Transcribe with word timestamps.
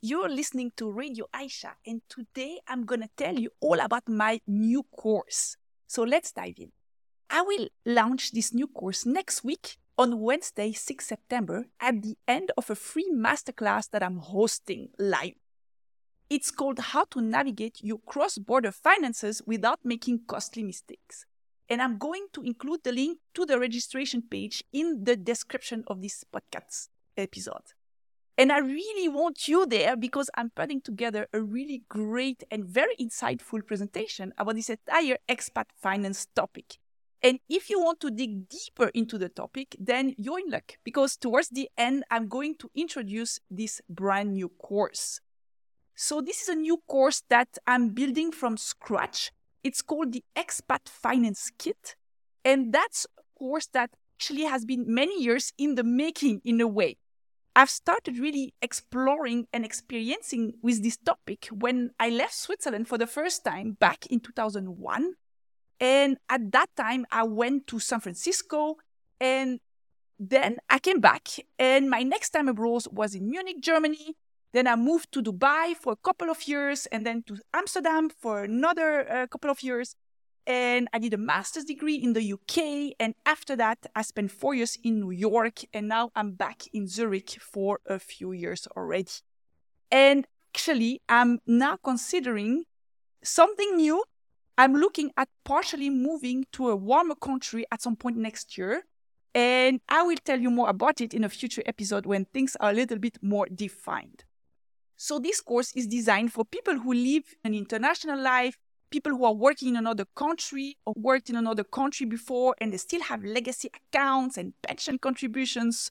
You're 0.00 0.28
listening 0.28 0.70
to 0.76 0.92
Radio 0.92 1.26
Aysha, 1.34 1.72
and 1.84 2.02
today 2.08 2.60
I'm 2.68 2.86
to 2.86 3.08
tell 3.16 3.36
you 3.36 3.50
all 3.58 3.80
about 3.80 4.08
my 4.08 4.40
new 4.46 4.84
course. 4.96 5.56
So 5.88 6.04
let's 6.04 6.30
dive 6.30 6.54
in. 6.56 6.70
I 7.28 7.42
will 7.42 7.66
launch 7.84 8.30
this 8.30 8.54
new 8.54 8.68
course 8.68 9.04
next 9.04 9.42
week 9.42 9.76
on 9.98 10.20
Wednesday, 10.20 10.70
6 10.70 11.04
September, 11.04 11.66
at 11.80 12.00
the 12.00 12.16
end 12.28 12.52
of 12.56 12.70
a 12.70 12.76
free 12.76 13.10
masterclass 13.12 13.90
that 13.90 14.04
I'm 14.04 14.18
hosting 14.18 14.90
live. 15.00 15.34
It's 16.30 16.52
called 16.52 16.78
How 16.78 17.02
to 17.06 17.20
Navigate 17.20 17.80
Your 17.82 17.98
Cross 17.98 18.38
Border 18.38 18.70
Finances 18.70 19.42
Without 19.46 19.80
Making 19.82 20.20
Costly 20.28 20.62
Mistakes. 20.62 21.26
And 21.68 21.82
I'm 21.82 21.98
going 21.98 22.28
to 22.34 22.42
include 22.44 22.84
the 22.84 22.92
link 22.92 23.18
to 23.34 23.44
the 23.44 23.58
registration 23.58 24.22
page 24.22 24.62
in 24.72 25.02
the 25.02 25.16
description 25.16 25.82
of 25.88 26.02
this 26.02 26.22
podcast 26.32 26.86
episode. 27.16 27.74
And 28.38 28.52
I 28.52 28.58
really 28.58 29.08
want 29.08 29.48
you 29.48 29.66
there 29.66 29.96
because 29.96 30.30
I'm 30.36 30.50
putting 30.50 30.80
together 30.80 31.26
a 31.32 31.40
really 31.40 31.82
great 31.88 32.44
and 32.52 32.64
very 32.64 32.94
insightful 32.94 33.66
presentation 33.66 34.32
about 34.38 34.54
this 34.54 34.70
entire 34.70 35.18
expat 35.28 35.64
finance 35.74 36.28
topic. 36.36 36.78
And 37.20 37.40
if 37.48 37.68
you 37.68 37.80
want 37.80 37.98
to 37.98 38.12
dig 38.12 38.48
deeper 38.48 38.92
into 38.94 39.18
the 39.18 39.28
topic, 39.28 39.74
then 39.80 40.14
you're 40.16 40.38
in 40.38 40.50
luck 40.50 40.74
because 40.84 41.16
towards 41.16 41.48
the 41.48 41.68
end, 41.76 42.04
I'm 42.12 42.28
going 42.28 42.54
to 42.60 42.70
introduce 42.76 43.40
this 43.50 43.80
brand 43.88 44.34
new 44.34 44.50
course. 44.50 45.20
So, 45.96 46.20
this 46.20 46.42
is 46.42 46.48
a 46.48 46.54
new 46.54 46.80
course 46.86 47.24
that 47.30 47.58
I'm 47.66 47.88
building 47.88 48.30
from 48.30 48.56
scratch. 48.56 49.32
It's 49.64 49.82
called 49.82 50.12
the 50.12 50.22
Expat 50.36 50.88
Finance 50.88 51.50
Kit. 51.58 51.96
And 52.44 52.72
that's 52.72 53.04
a 53.18 53.22
course 53.36 53.66
that 53.72 53.90
actually 54.14 54.44
has 54.44 54.64
been 54.64 54.84
many 54.86 55.20
years 55.20 55.52
in 55.58 55.74
the 55.74 55.82
making 55.82 56.40
in 56.44 56.60
a 56.60 56.68
way. 56.68 56.98
I've 57.58 57.70
started 57.70 58.20
really 58.20 58.54
exploring 58.62 59.48
and 59.52 59.64
experiencing 59.64 60.52
with 60.62 60.80
this 60.80 60.96
topic 60.96 61.48
when 61.50 61.90
I 61.98 62.08
left 62.08 62.34
Switzerland 62.34 62.86
for 62.86 62.98
the 62.98 63.06
first 63.08 63.44
time 63.44 63.72
back 63.72 64.06
in 64.06 64.20
2001. 64.20 65.14
And 65.80 66.18
at 66.28 66.52
that 66.52 66.68
time, 66.76 67.04
I 67.10 67.24
went 67.24 67.66
to 67.66 67.80
San 67.80 67.98
Francisco 67.98 68.76
and 69.20 69.58
then 70.20 70.58
I 70.70 70.78
came 70.78 71.00
back. 71.00 71.30
And 71.58 71.90
my 71.90 72.04
next 72.04 72.30
time 72.30 72.46
abroad 72.46 72.84
was 72.92 73.16
in 73.16 73.28
Munich, 73.28 73.60
Germany. 73.60 74.14
Then 74.52 74.68
I 74.68 74.76
moved 74.76 75.10
to 75.14 75.20
Dubai 75.20 75.74
for 75.74 75.94
a 75.94 75.96
couple 75.96 76.30
of 76.30 76.46
years 76.46 76.86
and 76.92 77.04
then 77.04 77.24
to 77.24 77.38
Amsterdam 77.52 78.08
for 78.08 78.44
another 78.44 79.10
uh, 79.10 79.26
couple 79.26 79.50
of 79.50 79.64
years 79.64 79.96
and 80.48 80.88
I 80.94 80.98
did 80.98 81.12
a 81.12 81.18
master's 81.18 81.64
degree 81.64 81.96
in 81.96 82.14
the 82.14 82.32
UK. 82.32 82.94
And 82.98 83.14
after 83.26 83.54
that, 83.56 83.78
I 83.94 84.00
spent 84.00 84.30
four 84.30 84.54
years 84.54 84.78
in 84.82 85.00
New 85.00 85.10
York, 85.10 85.60
and 85.74 85.88
now 85.88 86.10
I'm 86.16 86.32
back 86.32 86.62
in 86.72 86.88
Zurich 86.88 87.36
for 87.38 87.80
a 87.86 87.98
few 87.98 88.32
years 88.32 88.66
already. 88.74 89.12
And 89.92 90.26
actually, 90.54 91.02
I'm 91.06 91.40
now 91.46 91.76
considering 91.76 92.64
something 93.22 93.76
new. 93.76 94.02
I'm 94.56 94.74
looking 94.74 95.10
at 95.18 95.28
partially 95.44 95.90
moving 95.90 96.46
to 96.52 96.70
a 96.70 96.76
warmer 96.76 97.14
country 97.14 97.66
at 97.70 97.82
some 97.82 97.94
point 97.94 98.16
next 98.16 98.56
year. 98.56 98.84
And 99.34 99.80
I 99.86 100.02
will 100.02 100.16
tell 100.24 100.40
you 100.40 100.50
more 100.50 100.70
about 100.70 101.02
it 101.02 101.12
in 101.12 101.24
a 101.24 101.28
future 101.28 101.62
episode 101.66 102.06
when 102.06 102.24
things 102.24 102.56
are 102.58 102.70
a 102.70 102.72
little 102.72 102.98
bit 102.98 103.18
more 103.20 103.46
defined. 103.54 104.24
So, 104.96 105.18
this 105.18 105.40
course 105.42 105.72
is 105.76 105.86
designed 105.86 106.32
for 106.32 106.44
people 106.44 106.78
who 106.78 106.92
live 106.92 107.22
an 107.44 107.54
international 107.54 108.18
life, 108.18 108.56
people 108.90 109.12
who 109.12 109.24
are 109.24 109.34
working 109.34 109.68
in 109.70 109.76
another 109.76 110.06
country 110.16 110.76
or 110.86 110.94
worked 110.96 111.30
in 111.30 111.36
another 111.36 111.64
country 111.64 112.06
before 112.06 112.54
and 112.60 112.72
they 112.72 112.76
still 112.76 113.02
have 113.02 113.24
legacy 113.24 113.70
accounts 113.74 114.36
and 114.36 114.54
pension 114.62 114.98
contributions 114.98 115.90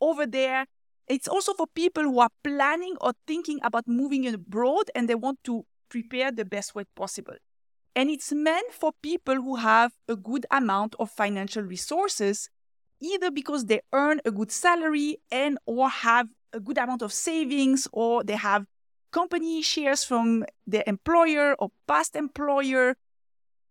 over 0.00 0.26
there. 0.26 0.66
It's 1.08 1.28
also 1.28 1.54
for 1.54 1.66
people 1.66 2.04
who 2.04 2.20
are 2.20 2.30
planning 2.44 2.94
or 3.00 3.12
thinking 3.26 3.58
about 3.62 3.88
moving 3.88 4.26
abroad 4.32 4.90
and 4.94 5.08
they 5.08 5.14
want 5.14 5.42
to 5.44 5.64
prepare 5.88 6.30
the 6.30 6.44
best 6.44 6.74
way 6.74 6.84
possible. 6.94 7.34
And 7.96 8.10
it's 8.10 8.32
meant 8.32 8.72
for 8.72 8.92
people 9.02 9.36
who 9.36 9.56
have 9.56 9.92
a 10.06 10.14
good 10.14 10.46
amount 10.50 10.94
of 11.00 11.10
financial 11.10 11.62
resources, 11.62 12.50
either 13.00 13.30
because 13.30 13.64
they 13.64 13.80
earn 13.92 14.20
a 14.24 14.30
good 14.30 14.52
salary 14.52 15.16
and 15.32 15.58
or 15.66 15.88
have 15.88 16.28
a 16.52 16.60
good 16.60 16.78
amount 16.78 17.02
of 17.02 17.12
savings 17.12 17.88
or 17.92 18.22
they 18.22 18.36
have 18.36 18.66
company 19.18 19.60
shares 19.62 20.04
from 20.04 20.44
their 20.64 20.84
employer 20.86 21.56
or 21.58 21.68
past 21.88 22.14
employer, 22.14 22.94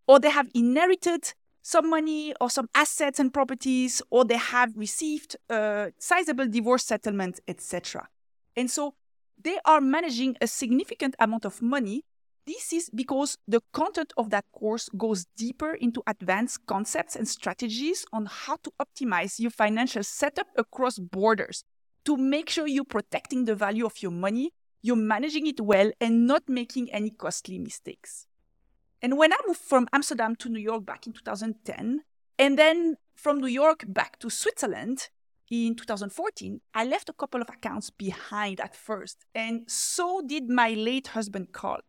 or 0.05 0.19
they 0.19 0.29
have 0.29 0.49
inherited 0.53 1.33
some 1.61 1.89
money 1.89 2.33
or 2.41 2.49
some 2.49 2.67
assets 2.75 3.17
and 3.17 3.33
properties, 3.33 4.01
or 4.09 4.25
they 4.25 4.41
have 4.55 4.71
received 4.75 5.37
a 5.49 5.91
sizable 5.99 6.47
divorce 6.47 6.83
settlement, 6.83 7.39
etc. 7.47 8.09
And 8.57 8.69
so 8.69 8.95
they 9.41 9.57
are 9.63 9.79
managing 9.79 10.35
a 10.41 10.47
significant 10.47 11.15
amount 11.17 11.45
of 11.45 11.61
money. 11.61 12.03
This 12.45 12.73
is 12.73 12.89
because 12.89 13.37
the 13.47 13.61
content 13.71 14.11
of 14.17 14.29
that 14.31 14.45
course 14.51 14.89
goes 14.97 15.27
deeper 15.37 15.73
into 15.75 16.01
advanced 16.07 16.65
concepts 16.65 17.15
and 17.15 17.27
strategies 17.27 18.05
on 18.11 18.27
how 18.29 18.57
to 18.63 18.71
optimize 18.81 19.39
your 19.39 19.51
financial 19.51 20.03
setup 20.03 20.47
across 20.57 20.99
borders 20.99 21.63
to 22.03 22.17
make 22.17 22.49
sure 22.49 22.67
you're 22.67 22.95
protecting 22.97 23.45
the 23.45 23.55
value 23.55 23.85
of 23.85 24.01
your 24.01 24.11
money 24.11 24.51
you're 24.87 24.95
managing 24.95 25.45
it 25.45 25.59
well 25.59 25.91
and 25.99 26.25
not 26.25 26.47
making 26.47 26.89
any 26.93 27.09
costly 27.09 27.59
mistakes. 27.59 28.25
And 29.01 29.17
when 29.17 29.33
I 29.33 29.37
moved 29.45 29.59
from 29.59 29.87
Amsterdam 29.91 30.35
to 30.37 30.49
New 30.49 30.61
York 30.61 30.85
back 30.85 31.05
in 31.05 31.11
2010, 31.11 32.01
and 32.39 32.57
then 32.57 32.95
from 33.13 33.39
New 33.39 33.47
York 33.47 33.83
back 33.87 34.17
to 34.19 34.29
Switzerland 34.29 35.09
in 35.51 35.75
2014, 35.75 36.61
I 36.73 36.85
left 36.85 37.09
a 37.09 37.13
couple 37.13 37.41
of 37.41 37.49
accounts 37.49 37.89
behind 37.89 38.61
at 38.61 38.75
first, 38.75 39.25
and 39.35 39.69
so 39.69 40.21
did 40.25 40.49
my 40.49 40.69
late 40.69 41.07
husband 41.07 41.51
Carl. 41.51 41.81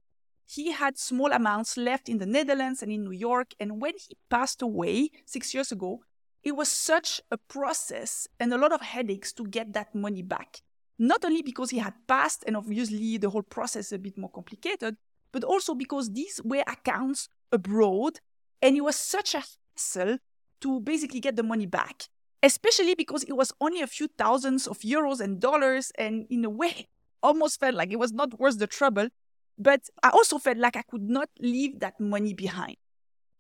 He 0.45 0.73
had 0.73 0.99
small 0.99 1.31
amounts 1.31 1.77
left 1.77 2.09
in 2.09 2.19
the 2.19 2.27
Netherlands 2.27 2.83
and 2.83 2.91
in 2.91 3.05
New 3.05 3.13
York, 3.13 3.55
and 3.61 3.81
when 3.81 3.95
he 3.95 4.17
passed 4.29 4.61
away 4.61 5.11
six 5.25 5.55
years 5.55 5.71
ago, 5.71 6.01
it 6.43 6.57
was 6.57 6.69
such 6.69 7.21
a 7.31 7.37
process 7.37 8.27
and 8.41 8.53
a 8.53 8.59
lot 8.59 8.73
of 8.73 8.81
headaches 8.81 9.33
to 9.35 9.47
get 9.47 9.73
that 9.75 9.95
money 9.95 10.23
back 10.23 10.63
not 10.99 11.25
only 11.25 11.43
because 11.43 11.71
he 11.71 11.79
had 11.79 11.95
passed 12.07 12.45
and 12.47 12.57
obviously 12.57 13.19
the 13.19 13.31
whole 13.31 13.43
process 13.43 13.93
a 13.93 13.99
bit 13.99 14.19
more 14.19 14.31
complicated, 14.31 14.97
but 15.33 15.45
also 15.45 15.75
because 15.75 16.13
these 16.13 16.41
were 16.45 16.65
accounts 16.67 17.29
abroad 17.53 18.19
and 18.61 18.77
it 18.77 18.81
was 18.81 18.97
such 18.97 19.35
a 19.35 19.43
hassle 19.77 20.19
to 20.61 20.81
basically 20.81 21.21
get 21.21 21.37
the 21.37 21.43
money 21.43 21.67
back, 21.67 22.09
especially 22.43 22.95
because 22.95 23.23
it 23.25 23.37
was 23.37 23.53
only 23.61 23.81
a 23.81 23.87
few 23.87 24.09
thousands 24.19 24.67
of 24.67 24.79
euros 24.81 25.21
and 25.21 25.41
dollars 25.41 25.93
and 25.97 26.27
in 26.31 26.45
a 26.45 26.51
way 26.51 26.89
almost 27.23 27.61
felt 27.61 27.75
like 27.75 27.93
it 27.93 27.99
was 27.99 28.13
not 28.13 28.39
worth 28.41 28.59
the 28.59 28.67
trouble. 28.67 29.09
But 29.57 29.89
I 30.03 30.11
also 30.11 30.39
felt 30.39 30.59
like 30.59 30.77
I 30.77 30.83
could 30.83 31.03
not 31.03 31.29
leave 31.41 31.81
that 31.81 31.99
money 31.99 32.33
behind. 32.33 32.77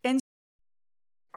And 0.03 0.19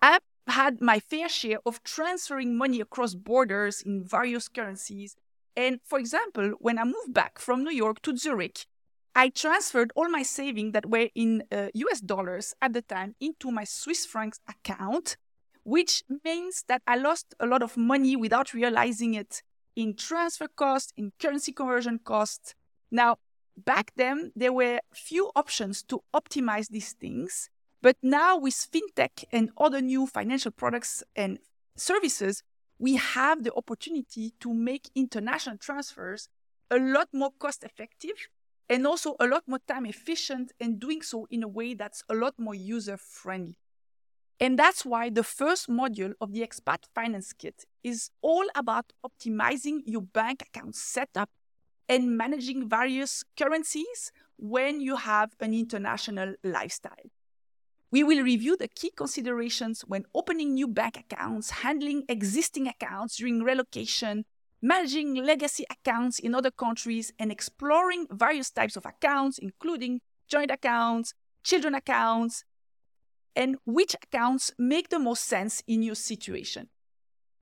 I 0.01 0.19
had 0.47 0.81
my 0.81 0.99
fair 0.99 1.29
share 1.29 1.59
of 1.65 1.83
transferring 1.83 2.57
money 2.57 2.81
across 2.81 3.13
borders 3.13 3.81
in 3.81 4.03
various 4.03 4.47
currencies 4.47 5.15
and 5.55 5.79
for 5.83 5.99
example, 5.99 6.53
when 6.59 6.77
I 6.77 6.83
moved 6.83 7.13
back 7.13 7.39
from 7.39 7.63
New 7.63 7.71
York 7.71 8.01
to 8.03 8.15
Zurich, 8.15 8.65
I 9.13 9.29
transferred 9.29 9.91
all 9.95 10.09
my 10.09 10.23
savings 10.23 10.73
that 10.73 10.89
were 10.89 11.09
in 11.15 11.43
uh, 11.51 11.67
US 11.73 11.99
dollars 11.99 12.53
at 12.61 12.73
the 12.73 12.81
time 12.81 13.15
into 13.19 13.51
my 13.51 13.65
Swiss 13.65 14.05
francs 14.05 14.39
account, 14.47 15.17
which 15.63 16.03
means 16.23 16.63
that 16.67 16.81
I 16.87 16.95
lost 16.95 17.35
a 17.39 17.45
lot 17.45 17.61
of 17.61 17.75
money 17.75 18.15
without 18.15 18.53
realizing 18.53 19.13
it 19.13 19.43
in 19.75 19.95
transfer 19.95 20.47
costs, 20.47 20.93
in 20.95 21.11
currency 21.19 21.51
conversion 21.51 21.99
costs. 21.99 22.55
Now, 22.89 23.17
back 23.57 23.91
then, 23.95 24.31
there 24.35 24.53
were 24.53 24.79
few 24.93 25.31
options 25.35 25.83
to 25.83 26.01
optimize 26.13 26.69
these 26.69 26.93
things. 26.93 27.49
But 27.81 27.97
now, 28.01 28.37
with 28.37 28.53
fintech 28.53 29.25
and 29.31 29.49
other 29.57 29.81
new 29.81 30.05
financial 30.05 30.51
products 30.51 31.03
and 31.15 31.39
services, 31.75 32.43
we 32.81 32.95
have 32.95 33.43
the 33.43 33.53
opportunity 33.53 34.33
to 34.39 34.51
make 34.51 34.89
international 34.95 35.55
transfers 35.55 36.27
a 36.71 36.79
lot 36.79 37.07
more 37.13 37.29
cost 37.37 37.63
effective 37.63 38.27
and 38.67 38.87
also 38.87 39.15
a 39.19 39.27
lot 39.27 39.43
more 39.45 39.59
time 39.67 39.85
efficient 39.85 40.51
and 40.59 40.79
doing 40.79 41.03
so 41.03 41.27
in 41.29 41.43
a 41.43 41.47
way 41.47 41.75
that's 41.75 42.03
a 42.09 42.15
lot 42.15 42.33
more 42.39 42.55
user 42.55 42.97
friendly. 42.97 43.55
And 44.39 44.57
that's 44.57 44.83
why 44.83 45.11
the 45.11 45.23
first 45.23 45.69
module 45.69 46.13
of 46.19 46.33
the 46.33 46.41
Expat 46.41 46.85
Finance 46.95 47.33
Kit 47.33 47.65
is 47.83 48.09
all 48.23 48.45
about 48.55 48.93
optimizing 49.05 49.81
your 49.85 50.01
bank 50.01 50.41
account 50.41 50.75
setup 50.75 51.29
and 51.87 52.17
managing 52.17 52.67
various 52.67 53.23
currencies 53.37 54.11
when 54.37 54.81
you 54.81 54.95
have 54.95 55.35
an 55.39 55.53
international 55.53 56.33
lifestyle. 56.43 57.11
We 57.91 58.03
will 58.05 58.23
review 58.23 58.55
the 58.55 58.69
key 58.69 58.91
considerations 58.95 59.81
when 59.81 60.05
opening 60.15 60.53
new 60.53 60.67
bank 60.69 60.97
accounts, 60.97 61.49
handling 61.49 62.05
existing 62.07 62.69
accounts 62.69 63.17
during 63.17 63.43
relocation, 63.43 64.23
managing 64.61 65.15
legacy 65.15 65.65
accounts 65.69 66.17
in 66.17 66.33
other 66.33 66.51
countries, 66.51 67.11
and 67.19 67.33
exploring 67.33 68.07
various 68.09 68.49
types 68.49 68.77
of 68.77 68.85
accounts, 68.85 69.37
including 69.39 69.99
joint 70.29 70.51
accounts, 70.51 71.13
children 71.43 71.75
accounts, 71.75 72.45
and 73.35 73.57
which 73.65 73.93
accounts 73.93 74.53
make 74.57 74.87
the 74.87 74.99
most 74.99 75.25
sense 75.25 75.61
in 75.67 75.83
your 75.83 75.95
situation. 75.95 76.69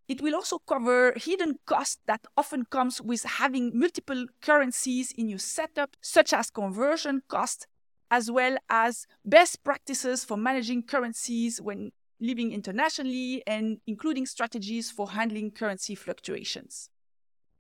It 0.08 0.20
will 0.20 0.34
also 0.34 0.58
cover 0.58 1.14
hidden 1.16 1.60
costs 1.68 2.00
that 2.08 2.26
often 2.36 2.66
comes 2.66 3.00
with 3.00 3.22
having 3.22 3.78
multiple 3.78 4.26
currencies 4.42 5.12
in 5.16 5.30
your 5.30 5.38
setup, 5.38 5.96
such 6.02 6.34
as 6.34 6.50
conversion 6.50 7.22
cost, 7.28 7.68
as 8.12 8.32
well 8.32 8.58
as 8.70 9.06
best 9.24 9.64
practices 9.64 10.24
for 10.24 10.38
managing 10.38 10.84
currencies 10.84 11.62
when 11.62 11.92
living 12.20 12.52
internationally 12.52 13.44
and 13.48 13.80
including 13.88 14.26
strategies 14.26 14.92
for 14.92 15.12
handling 15.12 15.52
currency 15.52 15.96
fluctuations. 15.96 16.90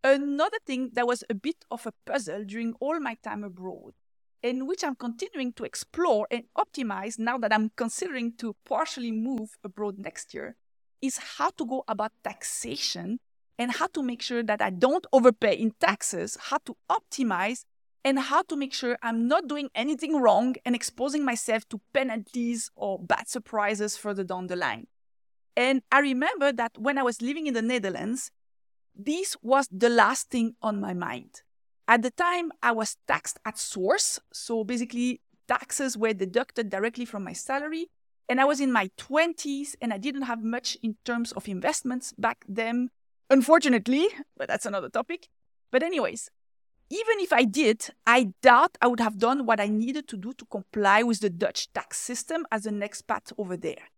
Another 0.03 0.57
thing 0.65 0.91
that 0.93 1.07
was 1.07 1.23
a 1.29 1.33
bit 1.33 1.65
of 1.69 1.85
a 1.85 1.93
puzzle 2.05 2.43
during 2.45 2.73
all 2.79 2.99
my 2.99 3.15
time 3.23 3.43
abroad, 3.43 3.93
and 4.41 4.67
which 4.67 4.83
I'm 4.83 4.95
continuing 4.95 5.53
to 5.53 5.65
explore 5.65 6.27
and 6.31 6.43
optimize 6.57 7.19
now 7.19 7.37
that 7.37 7.53
I'm 7.53 7.71
considering 7.75 8.33
to 8.37 8.55
partially 8.65 9.11
move 9.11 9.57
abroad 9.63 9.97
next 9.97 10.33
year, 10.33 10.55
is 11.01 11.17
how 11.37 11.49
to 11.51 11.65
go 11.65 11.83
about 11.87 12.11
taxation 12.23 13.19
and 13.57 13.71
how 13.71 13.87
to 13.87 14.01
make 14.01 14.21
sure 14.21 14.41
that 14.43 14.61
I 14.61 14.69
don't 14.69 15.05
overpay 15.11 15.55
in 15.55 15.73
taxes, 15.79 16.37
how 16.39 16.59
to 16.65 16.75
optimize, 16.89 17.65
and 18.03 18.19
how 18.19 18.41
to 18.43 18.55
make 18.55 18.73
sure 18.73 18.97
I'm 19.01 19.27
not 19.27 19.47
doing 19.47 19.69
anything 19.75 20.21
wrong 20.21 20.55
and 20.65 20.75
exposing 20.75 21.25
myself 21.25 21.67
to 21.69 21.81
penalties 21.93 22.71
or 22.75 22.99
bad 22.99 23.27
surprises 23.27 23.97
further 23.97 24.23
down 24.23 24.47
the 24.47 24.55
line. 24.55 24.87
And 25.55 25.81
I 25.91 25.99
remember 25.99 26.51
that 26.53 26.77
when 26.77 26.97
I 26.97 27.03
was 27.03 27.21
living 27.21 27.47
in 27.47 27.53
the 27.53 27.61
Netherlands, 27.61 28.31
this 28.95 29.35
was 29.41 29.67
the 29.71 29.89
last 29.89 30.29
thing 30.29 30.55
on 30.61 30.79
my 30.79 30.93
mind. 30.93 31.41
At 31.87 32.01
the 32.01 32.11
time, 32.11 32.51
I 32.61 32.71
was 32.71 32.97
taxed 33.07 33.39
at 33.45 33.57
source. 33.57 34.19
So 34.31 34.63
basically, 34.63 35.21
taxes 35.47 35.97
were 35.97 36.13
deducted 36.13 36.69
directly 36.69 37.05
from 37.05 37.23
my 37.23 37.33
salary. 37.33 37.87
And 38.29 38.39
I 38.39 38.45
was 38.45 38.61
in 38.61 38.71
my 38.71 38.91
20s 38.97 39.75
and 39.81 39.91
I 39.91 39.97
didn't 39.97 40.21
have 40.23 40.43
much 40.43 40.77
in 40.83 40.97
terms 41.03 41.31
of 41.31 41.47
investments 41.47 42.13
back 42.17 42.45
then, 42.47 42.91
unfortunately, 43.29 44.07
but 44.37 44.47
that's 44.47 44.67
another 44.67 44.87
topic. 44.87 45.29
But, 45.71 45.81
anyways, 45.81 46.29
even 46.89 47.19
if 47.19 47.31
I 47.31 47.43
did, 47.43 47.89
I 48.07 48.33
doubt 48.41 48.77
I 48.81 48.87
would 48.87 48.99
have 48.99 49.19
done 49.19 49.45
what 49.45 49.59
I 49.59 49.67
needed 49.67 50.07
to 50.07 50.17
do 50.17 50.33
to 50.33 50.45
comply 50.45 51.03
with 51.03 51.19
the 51.19 51.29
Dutch 51.29 51.71
tax 51.71 51.99
system 51.99 52.47
as 52.51 52.65
an 52.65 52.79
expat 52.79 53.31
over 53.37 53.55
there. 53.55 53.89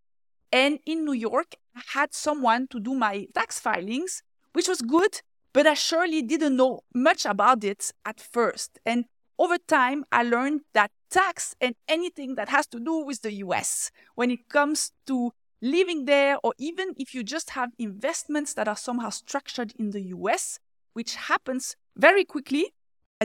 And 0.51 0.79
in 0.85 1.05
New 1.05 1.13
York, 1.13 1.55
I 1.75 1.81
had 1.93 2.13
someone 2.13 2.67
to 2.67 2.79
do 2.79 2.93
my 2.93 3.27
tax 3.33 3.59
filings, 3.59 4.23
which 4.51 4.67
was 4.67 4.81
good, 4.81 5.21
but 5.53 5.65
I 5.65 5.73
surely 5.73 6.21
didn't 6.21 6.57
know 6.57 6.81
much 6.93 7.25
about 7.25 7.63
it 7.63 7.91
at 8.05 8.19
first. 8.19 8.79
And 8.85 9.05
over 9.39 9.57
time, 9.57 10.03
I 10.11 10.23
learned 10.23 10.61
that 10.73 10.91
tax 11.09 11.55
and 11.61 11.75
anything 11.87 12.35
that 12.35 12.49
has 12.49 12.67
to 12.67 12.79
do 12.79 13.05
with 13.05 13.21
the 13.21 13.33
US 13.45 13.91
when 14.15 14.31
it 14.31 14.49
comes 14.49 14.91
to 15.07 15.31
living 15.61 16.05
there, 16.05 16.37
or 16.43 16.53
even 16.57 16.93
if 16.97 17.13
you 17.15 17.23
just 17.23 17.51
have 17.51 17.71
investments 17.79 18.53
that 18.55 18.67
are 18.67 18.75
somehow 18.75 19.09
structured 19.09 19.73
in 19.79 19.91
the 19.91 20.01
US, 20.17 20.59
which 20.93 21.15
happens 21.15 21.75
very 21.95 22.25
quickly, 22.25 22.73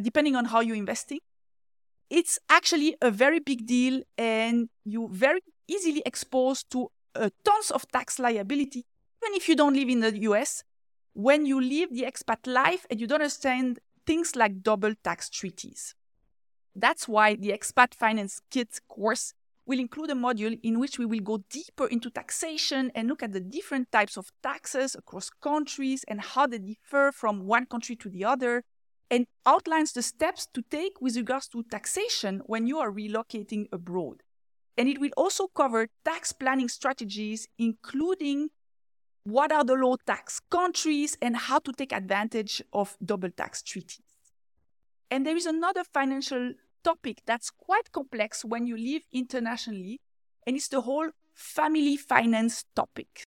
depending 0.01 0.37
on 0.37 0.47
how 0.47 0.61
you're 0.61 0.77
investing, 0.77 1.21
it's 2.11 2.39
actually 2.49 2.97
a 3.03 3.11
very 3.11 3.41
big 3.41 3.67
deal 3.67 4.03
and 4.17 4.69
you're 4.85 5.09
very 5.09 5.41
easily 5.69 6.03
exposed 6.07 6.71
to 6.71 6.89
uh, 7.15 7.31
tons 7.45 7.71
of 7.71 7.91
tax 7.91 8.19
liability, 8.19 8.85
even 9.23 9.35
if 9.37 9.49
you 9.49 9.57
don't 9.57 9.75
live 9.75 9.89
in 9.89 10.01
the 10.01 10.19
US, 10.23 10.63
when 11.15 11.47
you 11.47 11.61
live 11.61 11.91
the 11.91 12.03
expat 12.03 12.47
life 12.47 12.87
and 12.91 13.01
you 13.01 13.07
don't 13.07 13.23
understand 13.23 13.81
things 14.07 14.37
like 14.37 14.63
double 14.63 14.95
tax 15.03 15.29
treaties. 15.29 15.95
That's 16.75 17.09
why 17.09 17.35
the 17.35 17.53
Expat 17.53 17.95
Finance 17.95 18.43
Kit 18.51 18.81
course 18.87 19.33
will 19.65 19.81
include 19.81 20.11
a 20.11 20.15
module 20.15 20.59
in 20.63 20.79
which 20.79 20.99
we 20.99 21.07
will 21.07 21.21
go 21.21 21.39
deeper 21.51 21.87
into 21.87 22.11
taxation 22.11 22.93
and 22.95 23.09
look 23.09 23.23
at 23.23 23.33
the 23.33 23.41
different 23.41 23.91
types 23.91 24.17
of 24.17 24.31
taxes 24.43 24.95
across 24.95 25.31
countries 25.43 26.05
and 26.07 26.21
how 26.21 26.47
they 26.47 26.59
differ 26.59 27.11
from 27.13 27.47
one 27.47 27.67
country 27.67 27.97
to 27.97 28.09
the 28.09 28.25
other, 28.25 28.63
and 29.11 29.27
outlines 29.45 29.93
the 29.93 30.03
steps 30.03 30.47
to 30.55 30.63
take 30.63 31.01
with 31.01 31.17
regards 31.17 31.49
to 31.49 31.63
taxation 31.65 32.43
when 32.47 32.67
you 32.67 32.79
are 32.79 32.91
relocating 32.91 33.67
abroad. 33.73 34.23
And 34.77 34.89
it 34.89 35.01
will 35.01 35.13
also 35.17 35.47
cover 35.49 35.89
tax 36.05 36.33
planning 36.33 36.69
strategies, 36.69 37.49
including 37.59 38.51
what 39.25 39.51
are 39.51 39.65
the 39.65 39.75
low 39.75 39.97
tax 40.07 40.41
countries 40.51 41.17
and 41.23 41.37
how 41.37 41.59
to 41.61 41.73
take 41.73 41.93
advantage 41.93 42.63
of 42.73 42.97
double 43.05 43.31
tax 43.31 43.63
treaties. 43.63 44.03
And 45.11 45.25
there 45.25 45.37
is 45.37 45.47
another 45.47 45.85
financial 45.85 46.53
topic 46.85 47.23
that's 47.27 47.51
quite 47.51 47.91
complex 47.93 48.45
when 48.45 48.67
you 48.67 48.77
live 48.77 49.03
internationally, 49.13 50.01
and 50.47 50.57
it's 50.57 50.69
the 50.69 50.83
whole 50.83 51.11
family 51.35 51.97
finance 51.97 52.65
topic. 52.75 53.25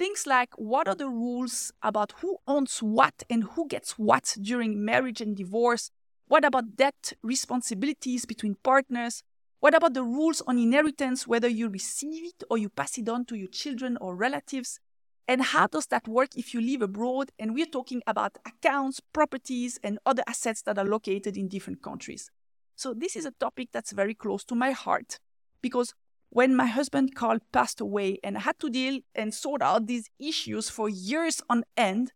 Things 0.00 0.26
like 0.26 0.54
what 0.56 0.88
are 0.88 0.94
the 0.94 1.10
rules 1.10 1.74
about 1.82 2.14
who 2.22 2.38
owns 2.48 2.78
what 2.78 3.22
and 3.28 3.44
who 3.44 3.68
gets 3.68 3.98
what 3.98 4.34
during 4.40 4.82
marriage 4.82 5.20
and 5.20 5.36
divorce? 5.36 5.90
What 6.26 6.42
about 6.42 6.76
debt 6.76 7.12
responsibilities 7.22 8.24
between 8.24 8.56
partners? 8.62 9.22
What 9.58 9.74
about 9.74 9.92
the 9.92 10.02
rules 10.02 10.40
on 10.46 10.58
inheritance, 10.58 11.26
whether 11.26 11.48
you 11.48 11.68
receive 11.68 12.24
it 12.24 12.42
or 12.48 12.56
you 12.56 12.70
pass 12.70 12.96
it 12.96 13.10
on 13.10 13.26
to 13.26 13.36
your 13.36 13.48
children 13.48 13.98
or 14.00 14.16
relatives? 14.16 14.80
And 15.28 15.42
how 15.42 15.66
does 15.66 15.88
that 15.88 16.08
work 16.08 16.30
if 16.34 16.54
you 16.54 16.62
live 16.62 16.80
abroad? 16.80 17.30
And 17.38 17.52
we're 17.52 17.66
talking 17.66 18.00
about 18.06 18.38
accounts, 18.46 19.00
properties, 19.12 19.78
and 19.82 19.98
other 20.06 20.22
assets 20.26 20.62
that 20.62 20.78
are 20.78 20.86
located 20.86 21.36
in 21.36 21.46
different 21.46 21.82
countries. 21.82 22.30
So 22.74 22.94
this 22.94 23.16
is 23.16 23.26
a 23.26 23.32
topic 23.32 23.68
that's 23.70 23.92
very 23.92 24.14
close 24.14 24.44
to 24.44 24.54
my 24.54 24.70
heart 24.70 25.18
because 25.60 25.92
when 26.30 26.56
my 26.56 26.66
husband 26.66 27.14
Carl 27.14 27.38
passed 27.52 27.80
away 27.80 28.18
and 28.24 28.36
I 28.36 28.40
had 28.40 28.58
to 28.60 28.70
deal 28.70 29.00
and 29.14 29.34
sort 29.34 29.62
out 29.62 29.86
these 29.86 30.08
issues 30.18 30.70
for 30.70 30.88
years 30.88 31.42
on 31.48 31.64
end, 31.76 32.12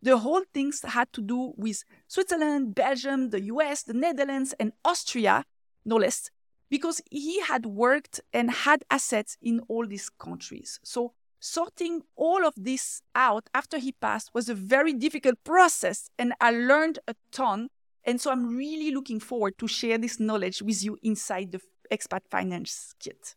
the 0.00 0.18
whole 0.18 0.44
things 0.52 0.82
had 0.82 1.12
to 1.14 1.22
do 1.22 1.54
with 1.56 1.82
Switzerland, 2.06 2.74
Belgium, 2.74 3.30
the 3.30 3.40
US, 3.42 3.82
the 3.82 3.94
Netherlands, 3.94 4.54
and 4.60 4.72
Austria, 4.84 5.44
no 5.84 5.96
less, 5.96 6.30
because 6.70 7.00
he 7.10 7.40
had 7.40 7.66
worked 7.66 8.20
and 8.32 8.50
had 8.50 8.84
assets 8.90 9.36
in 9.40 9.60
all 9.68 9.86
these 9.86 10.10
countries. 10.10 10.78
So 10.84 11.14
sorting 11.40 12.02
all 12.16 12.46
of 12.46 12.54
this 12.56 13.02
out 13.14 13.48
after 13.54 13.78
he 13.78 13.92
passed 13.92 14.30
was 14.34 14.48
a 14.48 14.54
very 14.54 14.92
difficult 14.92 15.42
process, 15.42 16.10
and 16.18 16.34
I 16.40 16.50
learned 16.50 16.98
a 17.08 17.14
ton 17.32 17.70
and 18.06 18.20
so 18.20 18.30
I'm 18.30 18.54
really 18.56 18.90
looking 18.90 19.18
forward 19.18 19.56
to 19.58 19.66
share 19.66 19.98
this 19.98 20.20
knowledge 20.20 20.60
with 20.62 20.84
you 20.84 20.98
inside 21.02 21.52
the 21.52 21.60
Expat 21.90 22.28
Finance 22.30 22.94
Kit. 23.00 23.34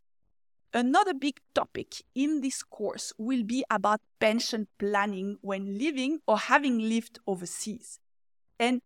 Another 0.74 1.14
big 1.14 1.40
topic 1.56 2.04
in 2.14 2.42
this 2.42 2.62
course 2.62 3.14
will 3.18 3.44
be 3.44 3.64
about 3.70 4.02
pension 4.20 4.68
planning 4.78 5.38
when 5.42 5.78
living 5.78 6.20
or 6.28 6.38
having 6.38 6.78
lived 6.80 7.20
overseas. 7.26 8.00
And 8.60 8.82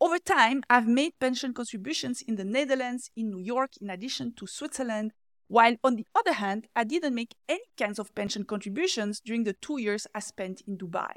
over 0.00 0.18
time, 0.18 0.62
I've 0.70 0.86
made 0.88 1.12
pension 1.20 1.52
contributions 1.52 2.22
in 2.22 2.36
the 2.36 2.44
Netherlands, 2.44 3.10
in 3.16 3.30
New 3.30 3.40
York, 3.40 3.72
in 3.80 3.90
addition 3.90 4.34
to 4.36 4.46
Switzerland, 4.46 5.12
while 5.48 5.76
on 5.84 5.96
the 5.96 6.06
other 6.14 6.32
hand, 6.32 6.66
I 6.74 6.84
didn't 6.84 7.14
make 7.14 7.34
any 7.48 7.64
kinds 7.78 7.98
of 7.98 8.14
pension 8.14 8.44
contributions 8.44 9.20
during 9.20 9.44
the 9.44 9.52
two 9.54 9.80
years 9.80 10.06
I 10.14 10.20
spent 10.20 10.62
in 10.66 10.76
Dubai. 10.76 11.12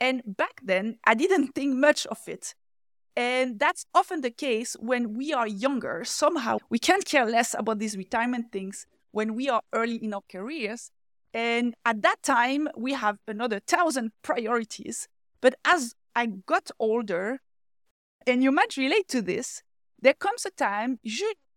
And 0.00 0.22
back 0.24 0.60
then, 0.62 0.98
I 1.04 1.14
didn't 1.14 1.48
think 1.54 1.74
much 1.76 2.06
of 2.06 2.26
it 2.26 2.54
and 3.18 3.58
that's 3.58 3.84
often 3.96 4.20
the 4.20 4.30
case 4.30 4.76
when 4.78 5.16
we 5.16 5.32
are 5.32 5.48
younger. 5.48 6.04
Somehow 6.04 6.58
we 6.70 6.78
can't 6.78 7.04
care 7.04 7.26
less 7.26 7.52
about 7.58 7.80
these 7.80 7.96
retirement 7.96 8.52
things 8.52 8.86
when 9.10 9.34
we 9.34 9.48
are 9.48 9.62
early 9.72 9.96
in 9.96 10.14
our 10.14 10.22
careers. 10.30 10.90
And 11.34 11.74
at 11.84 12.02
that 12.02 12.22
time, 12.22 12.68
we 12.76 12.92
have 12.92 13.18
another 13.26 13.60
thousand 13.60 14.12
priorities. 14.22 15.08
But 15.40 15.54
as 15.64 15.94
I 16.14 16.26
got 16.26 16.70
older, 16.78 17.40
and 18.26 18.42
you 18.42 18.50
might 18.50 18.76
relate 18.76 19.08
to 19.08 19.22
this, 19.22 19.62
there 20.00 20.14
comes 20.14 20.46
a 20.46 20.50
time, 20.50 20.98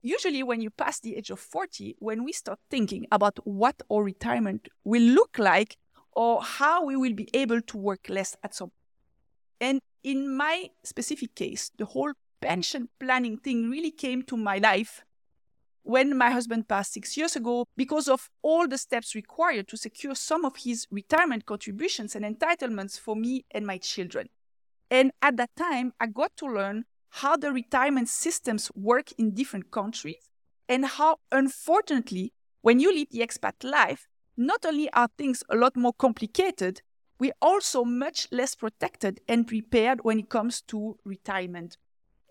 usually 0.01 0.43
when 0.43 0.62
you 0.62 0.70
pass 0.70 1.00
the 1.00 1.15
age 1.15 1.29
of 1.29 1.39
40, 1.39 1.96
when 2.00 2.24
we 2.24 2.31
start 2.34 2.60
thinking 2.70 3.05
about 3.12 3.39
what 3.46 3.81
our 3.91 4.03
retirement 4.03 4.67
will 4.84 5.01
look 5.01 5.38
like 5.38 5.77
or 6.13 6.41
how 6.41 6.86
we 6.86 6.96
will 6.96 7.13
be 7.13 7.29
able 7.34 7.62
to 7.62 7.77
work 7.77 8.10
less 8.10 8.36
at 8.43 8.53
some 8.53 8.72
and 9.62 9.79
in 10.03 10.36
my 10.36 10.72
specific 10.84 11.36
case, 11.36 11.72
the 11.77 11.86
whole 11.86 12.13
pension 12.41 12.89
planning 13.00 13.38
thing 13.38 13.70
really 13.70 13.91
came 13.91 14.24
to 14.24 14.36
my 14.36 14.58
life 14.58 15.05
when 15.84 16.18
my 16.18 16.30
husband 16.30 16.68
passed 16.68 16.94
six 16.94 17.18
years 17.18 17.36
ago 17.36 17.66
because 17.76 18.08
of 18.08 18.30
all 18.42 18.68
the 18.68 18.78
steps 18.78 19.16
required 19.16 19.68
to 19.68 19.78
secure 19.78 20.16
some 20.16 20.46
of 20.46 20.58
his 20.58 20.88
retirement 20.92 21.46
contributions 21.46 22.16
and 22.16 22.24
entitlements 22.26 23.00
for 23.00 23.16
me 23.16 23.46
and 23.52 23.66
my 23.66 23.78
children. 23.78 24.30
And 24.90 25.12
at 25.22 25.38
that 25.38 25.50
time, 25.56 25.94
I 26.00 26.08
got 26.08 26.36
to 26.38 26.46
learn 26.46 26.86
how 27.10 27.36
the 27.36 27.52
retirement 27.52 28.10
systems 28.10 28.72
work 28.76 29.12
in 29.18 29.34
different 29.34 29.72
countries 29.72 30.30
and 30.70 30.86
how, 30.86 31.18
unfortunately, 31.32 32.34
when 32.62 32.80
you 32.80 32.94
live 32.94 33.08
the 33.12 33.20
expat 33.20 33.64
life, 33.64 34.08
not 34.38 34.66
only 34.66 34.90
are 34.92 35.10
things 35.18 35.44
a 35.50 35.56
lot 35.56 35.76
more 35.76 35.94
complicated, 35.94 36.82
we're 37.20 37.34
also 37.42 37.84
much 37.84 38.28
less 38.32 38.56
protected 38.56 39.20
and 39.28 39.48
prepared 39.48 40.00
when 40.04 40.20
it 40.20 40.30
comes 40.30 40.62
to 40.64 40.98
retirement. 41.06 41.78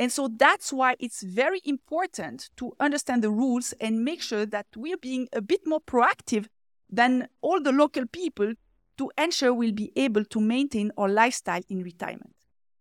And 0.01 0.11
so 0.11 0.31
that's 0.35 0.73
why 0.73 0.97
it's 0.99 1.23
very 1.23 1.61
important 1.63 2.49
to 2.57 2.73
understand 2.81 3.23
the 3.23 3.31
rules 3.31 3.75
and 3.83 4.03
make 4.03 4.23
sure 4.23 4.47
that 4.47 4.65
we're 4.75 4.97
being 4.97 5.29
a 5.31 5.43
bit 5.43 5.61
more 5.67 5.83
proactive 5.83 6.47
than 6.89 7.29
all 7.43 7.61
the 7.61 7.71
local 7.71 8.07
people 8.07 8.55
to 8.97 9.11
ensure 9.19 9.53
we'll 9.53 9.73
be 9.73 9.93
able 9.97 10.25
to 10.25 10.41
maintain 10.41 10.91
our 10.97 11.11
lifestyle 11.11 11.61
in 11.69 11.83
retirement. 11.83 12.35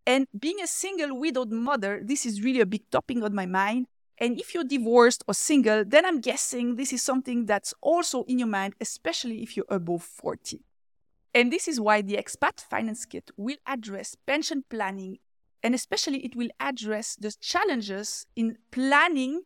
And 0.08 0.28
being 0.40 0.62
a 0.62 0.68
single 0.68 1.20
widowed 1.20 1.52
mother, 1.52 2.00
this 2.02 2.26
is 2.26 2.42
really 2.42 2.62
a 2.62 2.66
big 2.66 2.90
topic 2.90 3.22
on 3.22 3.36
my 3.36 3.46
mind. 3.46 3.88
And 4.18 4.40
if 4.40 4.54
you're 4.54 4.64
divorced 4.64 5.26
or 5.28 5.34
single, 5.34 5.84
then 5.86 6.06
I'm 6.06 6.22
guessing 6.22 6.78
this 6.78 6.94
is 6.94 7.04
something 7.04 7.46
that's 7.46 7.74
also 7.82 8.24
in 8.24 8.40
your 8.40 8.48
mind, 8.48 8.76
especially 8.80 9.44
if 9.44 9.58
you're 9.58 9.66
above 9.68 10.04
40. 10.04 10.62
And 11.34 11.52
this 11.52 11.68
is 11.68 11.82
why 11.82 12.02
the 12.02 12.16
Expat 12.16 12.62
Finance 12.62 13.06
Kit 13.06 13.30
will 13.36 13.58
address 13.68 14.16
pension 14.26 14.64
planning, 14.70 15.20
and 15.64 15.76
especially 15.76 16.20
it 16.20 16.36
will 16.36 16.50
address 16.60 17.16
the 17.16 17.34
challenges 17.42 18.26
in 18.36 18.58
planning 18.72 19.42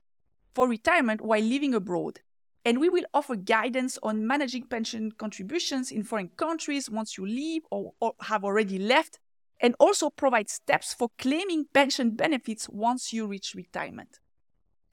for 0.54 0.68
retirement 0.68 1.22
while 1.22 1.42
living 1.42 1.74
abroad. 1.74 2.20
And 2.66 2.80
we 2.80 2.88
will 2.90 3.06
offer 3.14 3.36
guidance 3.36 4.00
on 4.04 4.26
managing 4.26 4.68
pension 4.68 5.12
contributions 5.12 5.92
in 5.92 6.04
foreign 6.04 6.30
countries 6.30 6.90
once 6.90 7.18
you 7.18 7.26
leave 7.26 7.64
or, 7.70 7.94
or 8.00 8.14
have 8.22 8.46
already 8.46 8.80
left, 8.80 9.20
and 9.60 9.76
also 9.80 10.10
provide 10.10 10.50
steps 10.50 10.94
for 10.94 11.10
claiming 11.18 11.66
pension 11.74 12.12
benefits 12.12 12.70
once 12.70 13.12
you 13.12 13.28
reach 13.28 13.54
retirement. 13.56 14.20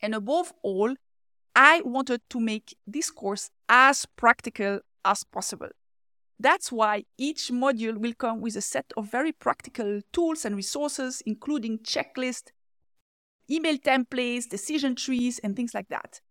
And 0.03 0.15
above 0.15 0.53
all, 0.63 0.95
I 1.55 1.83
wanted 1.85 2.23
to 2.31 2.41
make 2.41 2.77
this 2.87 3.11
course 3.11 3.51
as 3.69 4.07
practical 4.17 4.81
as 5.05 5.25
possible. 5.25 5.69
That's 6.41 6.73
why 6.73 7.05
each 7.19 7.51
module 7.51 7.99
will 7.99 8.15
come 8.15 8.41
with 8.41 8.57
a 8.57 8.63
set 8.63 8.95
of 8.97 9.11
very 9.11 9.31
practical 9.31 10.01
tools 10.11 10.47
and 10.47 10.57
resources, 10.57 11.23
including 11.27 11.81
checklists, 11.81 12.51
email 13.51 13.77
templates, 13.77 14.49
decision 14.49 14.95
trees, 14.95 15.39
and 15.41 15.55
things 15.55 15.75
like 15.75 15.89
that. 15.91 16.23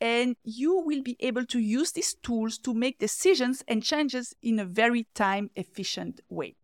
And 0.00 0.36
you 0.42 0.80
will 0.80 1.02
be 1.02 1.18
able 1.20 1.44
to 1.44 1.58
use 1.58 1.92
these 1.92 2.14
tools 2.14 2.56
to 2.60 2.72
make 2.72 2.98
decisions 2.98 3.62
and 3.68 3.82
changes 3.82 4.34
in 4.42 4.58
a 4.58 4.64
very 4.64 5.06
time 5.14 5.50
efficient 5.54 6.22
way. 6.30 6.56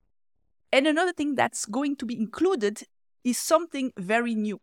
And 0.73 0.87
another 0.87 1.13
thing 1.13 1.35
that's 1.35 1.67
going 1.67 1.97
to 1.97 2.07
be 2.07 2.17
included 2.17 2.85
is 3.23 3.37
something 3.37 3.93
very 3.99 4.35
new. 4.35 4.63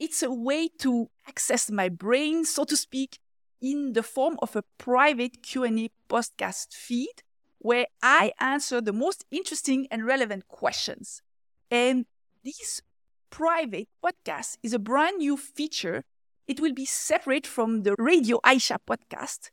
It's 0.00 0.22
a 0.22 0.32
way 0.32 0.68
to 0.78 1.10
access 1.28 1.70
my 1.70 1.90
brain, 1.90 2.46
so 2.46 2.64
to 2.64 2.76
speak, 2.76 3.18
in 3.60 3.92
the 3.92 4.02
form 4.02 4.38
of 4.40 4.56
a 4.56 4.64
private 4.78 5.42
Q&A 5.42 5.90
podcast 6.08 6.72
feed 6.72 7.22
where 7.62 7.86
I 8.02 8.32
answer 8.40 8.80
the 8.80 8.92
most 8.92 9.24
interesting 9.30 9.86
and 9.88 10.04
relevant 10.04 10.48
questions. 10.48 11.22
And 11.70 12.06
this 12.44 12.82
private 13.30 13.88
podcast 14.04 14.56
is 14.64 14.74
a 14.74 14.80
brand 14.80 15.18
new 15.18 15.36
feature. 15.36 16.02
It 16.48 16.58
will 16.58 16.74
be 16.74 16.84
separate 16.84 17.46
from 17.46 17.84
the 17.84 17.94
Radio 17.98 18.40
Aysha 18.44 18.78
podcast. 18.84 19.50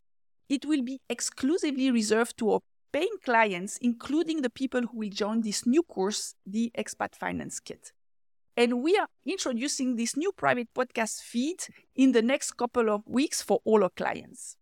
It 0.49 0.65
will 0.65 0.81
be 0.81 0.99
exclusively 1.07 1.91
reserved 1.91 2.35
to 2.39 2.53
our 2.53 2.59
paying 2.91 3.17
clients, 3.23 3.77
including 3.77 4.41
the 4.41 4.49
people 4.49 4.81
who 4.81 4.97
will 4.97 5.11
join 5.11 5.41
this 5.41 5.67
new 5.67 5.83
course, 5.83 6.33
the 6.47 6.71
Expat 6.75 7.13
Finance 7.13 7.59
Kit. 7.59 7.91
And 8.57 8.81
we 8.81 8.97
are 8.97 9.07
introducing 9.23 9.97
this 9.97 10.17
new 10.17 10.31
private 10.31 10.69
podcast 10.75 11.21
feed 11.21 11.59
in 11.95 12.13
the 12.13 12.23
next 12.23 12.53
couple 12.53 12.89
of 12.89 13.03
weeks 13.05 13.43
for 13.43 13.59
all 13.65 13.83
our 13.83 13.91
clients. 13.91 14.57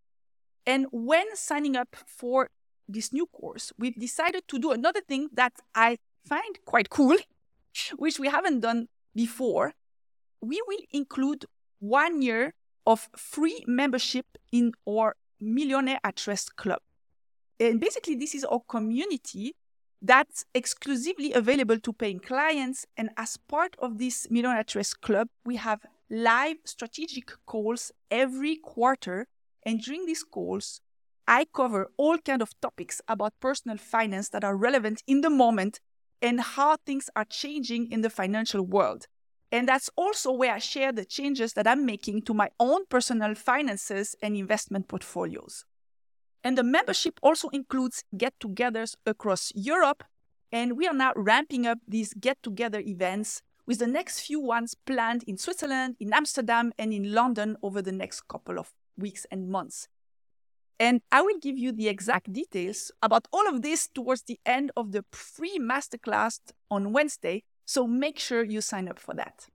And 0.66 0.88
when 0.92 1.34
signing 1.38 1.78
up 1.78 1.96
for 2.06 2.50
this 2.88 3.12
new 3.12 3.26
course, 3.28 3.74
we've 3.78 4.00
decided 4.00 4.48
to 4.48 4.60
do 4.60 4.72
another 4.72 5.02
thing 5.02 5.30
that 5.34 5.54
I 5.76 5.98
find 6.28 6.60
quite 6.66 6.90
cool, 6.90 7.18
which 7.98 8.20
we 8.20 8.28
haven't 8.28 8.62
done 8.62 8.88
before. 9.16 9.74
We 10.42 10.62
will 10.68 10.80
include 10.92 11.46
one 11.80 12.22
year 12.22 12.54
of 12.86 13.10
free 13.16 13.64
membership 13.68 14.26
in 14.52 14.72
our 14.88 15.16
Millionaire 15.40 16.00
at 16.04 16.26
Rest 16.26 16.56
Club. 16.56 16.80
And 17.60 17.80
basically, 17.80 18.16
this 18.16 18.34
is 18.36 18.44
our 18.46 18.62
community 18.68 19.56
that's 20.02 20.46
exclusively 20.54 21.34
available 21.34 21.80
to 21.80 21.94
paying 21.94 22.20
clients. 22.20 22.86
And 22.96 23.10
as 23.18 23.38
part 23.38 23.76
of 23.80 23.98
this 23.98 24.28
Millionaire 24.30 24.60
at 24.60 24.76
Rest 24.76 25.02
Club, 25.02 25.28
we 25.46 25.56
have 25.58 25.82
live 26.10 26.58
strategic 26.66 27.32
calls 27.46 27.92
every 28.10 28.58
quarter. 28.58 29.28
And 29.64 29.82
during 29.82 30.06
these 30.06 30.24
calls, 30.24 30.82
I 31.28 31.46
cover 31.54 31.90
all 31.98 32.18
kind 32.20 32.42
of 32.42 32.60
topics 32.62 33.02
about 33.08 33.34
personal 33.42 33.78
finance 33.78 34.30
that 34.30 34.46
are 34.46 34.56
relevant 34.56 35.04
in 35.08 35.22
the 35.22 35.30
moment 35.30 35.82
and 36.22 36.40
how 36.40 36.78
things 36.78 37.10
are 37.16 37.26
changing 37.26 37.92
in 37.92 38.02
the 38.02 38.10
financial 38.10 38.62
world. 38.62 39.08
And 39.52 39.68
that's 39.68 39.90
also 39.96 40.32
where 40.32 40.54
I 40.54 40.60
share 40.60 40.92
the 40.92 41.06
changes 41.06 41.54
that 41.54 41.68
I'm 41.68 41.86
making 41.86 42.24
to 42.24 42.34
my 42.34 42.50
own 42.60 42.86
personal 42.88 43.36
finances 43.36 44.16
and 44.22 44.36
investment 44.36 44.88
portfolios. 44.88 45.66
And 46.44 46.58
the 46.58 46.64
membership 46.64 47.20
also 47.22 47.50
includes 47.50 48.04
get 48.18 48.34
togethers 48.40 48.96
across 49.06 49.52
Europe. 49.54 50.04
And 50.52 50.78
we 50.78 50.88
are 50.88 50.94
now 50.94 51.12
ramping 51.16 51.68
up 51.68 51.80
these 51.86 52.14
get 52.14 52.42
together 52.42 52.80
events 52.80 53.42
with 53.66 53.80
the 53.80 53.88
next 53.88 54.22
few 54.22 54.40
ones 54.40 54.76
planned 54.86 55.24
in 55.24 55.38
Switzerland, 55.38 55.98
in 56.00 56.14
Amsterdam, 56.14 56.72
and 56.80 56.94
in 56.94 57.14
London 57.14 57.58
over 57.62 57.82
the 57.82 57.92
next 57.92 58.30
couple 58.30 58.58
of 58.60 58.74
weeks 58.98 59.26
and 59.30 59.50
months. 59.50 59.90
And 60.80 61.02
I 61.12 61.22
will 61.22 61.40
give 61.42 61.58
you 61.58 61.72
the 61.72 61.88
exact 61.88 62.32
details 62.32 62.92
about 63.02 63.28
all 63.34 63.48
of 63.48 63.62
this 63.64 63.88
towards 63.88 64.24
the 64.24 64.40
end 64.46 64.72
of 64.78 64.92
the 64.92 65.04
free 65.12 65.58
masterclass 65.60 66.40
on 66.70 66.94
Wednesday. 66.94 67.44
So 67.66 67.88
make 67.88 68.20
sure 68.20 68.44
you 68.44 68.62
sign 68.62 68.88
up 68.88 69.00
for 69.00 69.16
that. 69.16 69.48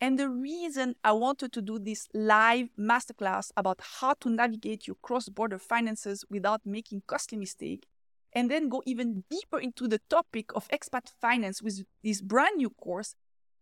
And 0.00 0.18
the 0.18 0.28
reason 0.28 0.96
I 1.02 1.12
wanted 1.12 1.52
to 1.52 1.62
do 1.62 1.78
this 1.78 2.08
live 2.12 2.68
masterclass 2.78 3.50
about 3.56 3.80
how 4.00 4.14
to 4.20 4.30
navigate 4.30 4.86
your 4.86 4.96
cross 5.02 5.28
border 5.28 5.58
finances 5.58 6.24
without 6.28 6.60
making 6.64 7.02
costly 7.06 7.38
mistakes, 7.38 7.88
and 8.32 8.50
then 8.50 8.68
go 8.68 8.82
even 8.84 9.24
deeper 9.30 9.58
into 9.58 9.88
the 9.88 10.00
topic 10.10 10.54
of 10.54 10.68
expat 10.68 11.08
finance 11.20 11.62
with 11.62 11.84
this 12.02 12.20
brand 12.20 12.56
new 12.56 12.70
course, 12.70 13.14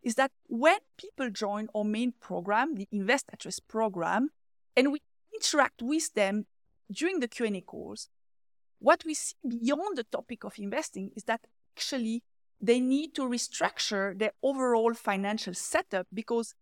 is 0.02 0.16
that 0.16 0.32
when 0.48 0.78
people 0.96 1.30
join 1.30 1.68
our 1.74 1.84
main 1.84 2.12
program, 2.20 2.74
the 2.74 2.88
Invest 2.90 3.26
at 3.32 3.44
Rest 3.44 3.68
program, 3.68 4.30
and 4.76 4.90
we 4.90 5.00
interact 5.34 5.80
with 5.80 6.12
them 6.14 6.46
during 6.92 7.20
the 7.20 7.28
Q&A 7.28 7.60
course, 7.60 8.08
what 8.78 9.04
we 9.04 9.14
see 9.14 9.34
beyond 9.46 9.96
the 9.96 10.04
topic 10.04 10.44
of 10.44 10.58
investing 10.58 11.10
is 11.16 11.24
that 11.24 11.40
actually 11.76 12.22
they 12.60 12.80
need 12.80 13.14
to 13.14 13.22
restructure 13.22 14.16
their 14.18 14.32
overall 14.42 14.94
financial 14.94 15.54
setup 15.54 16.06
because 16.12 16.54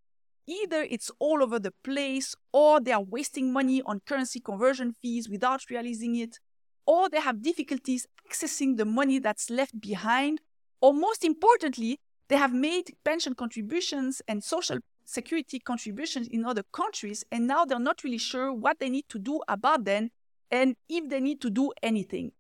either 0.47 0.83
it's 0.83 1.11
all 1.19 1.43
over 1.43 1.59
the 1.59 1.73
place 1.85 2.35
or 2.53 2.81
they 2.81 2.93
are 2.93 3.03
wasting 3.03 3.53
money 3.53 3.83
on 3.87 4.01
currency 4.07 4.41
conversion 4.41 4.95
fees 5.01 5.29
without 5.29 5.69
realizing 5.71 6.17
it 6.17 6.39
or 6.87 7.09
they 7.09 7.21
have 7.21 7.43
difficulties 7.43 8.07
accessing 8.29 8.77
the 8.77 8.85
money 8.85 9.19
that's 9.19 9.51
left 9.51 9.81
behind 9.81 10.41
or 10.81 10.93
most 10.93 11.25
importantly 11.25 12.01
they 12.29 12.37
have 12.37 12.53
made 12.53 12.95
pension 13.05 13.35
contributions 13.35 14.23
and 14.27 14.43
social 14.43 14.79
security 15.05 15.59
contributions 15.59 16.29
in 16.29 16.45
other 16.45 16.63
countries 16.73 17.25
and 17.31 17.47
now 17.47 17.65
they're 17.65 17.79
not 17.79 18.03
really 18.05 18.19
sure 18.19 18.53
what 18.53 18.79
they 18.79 18.89
need 18.89 19.05
to 19.09 19.19
do 19.19 19.41
about 19.49 19.85
them 19.85 20.11
and 20.51 20.77
if 20.89 21.09
they 21.09 21.21
need 21.21 21.41
to 21.43 21.51
do 21.51 21.73
anything, 21.83 22.33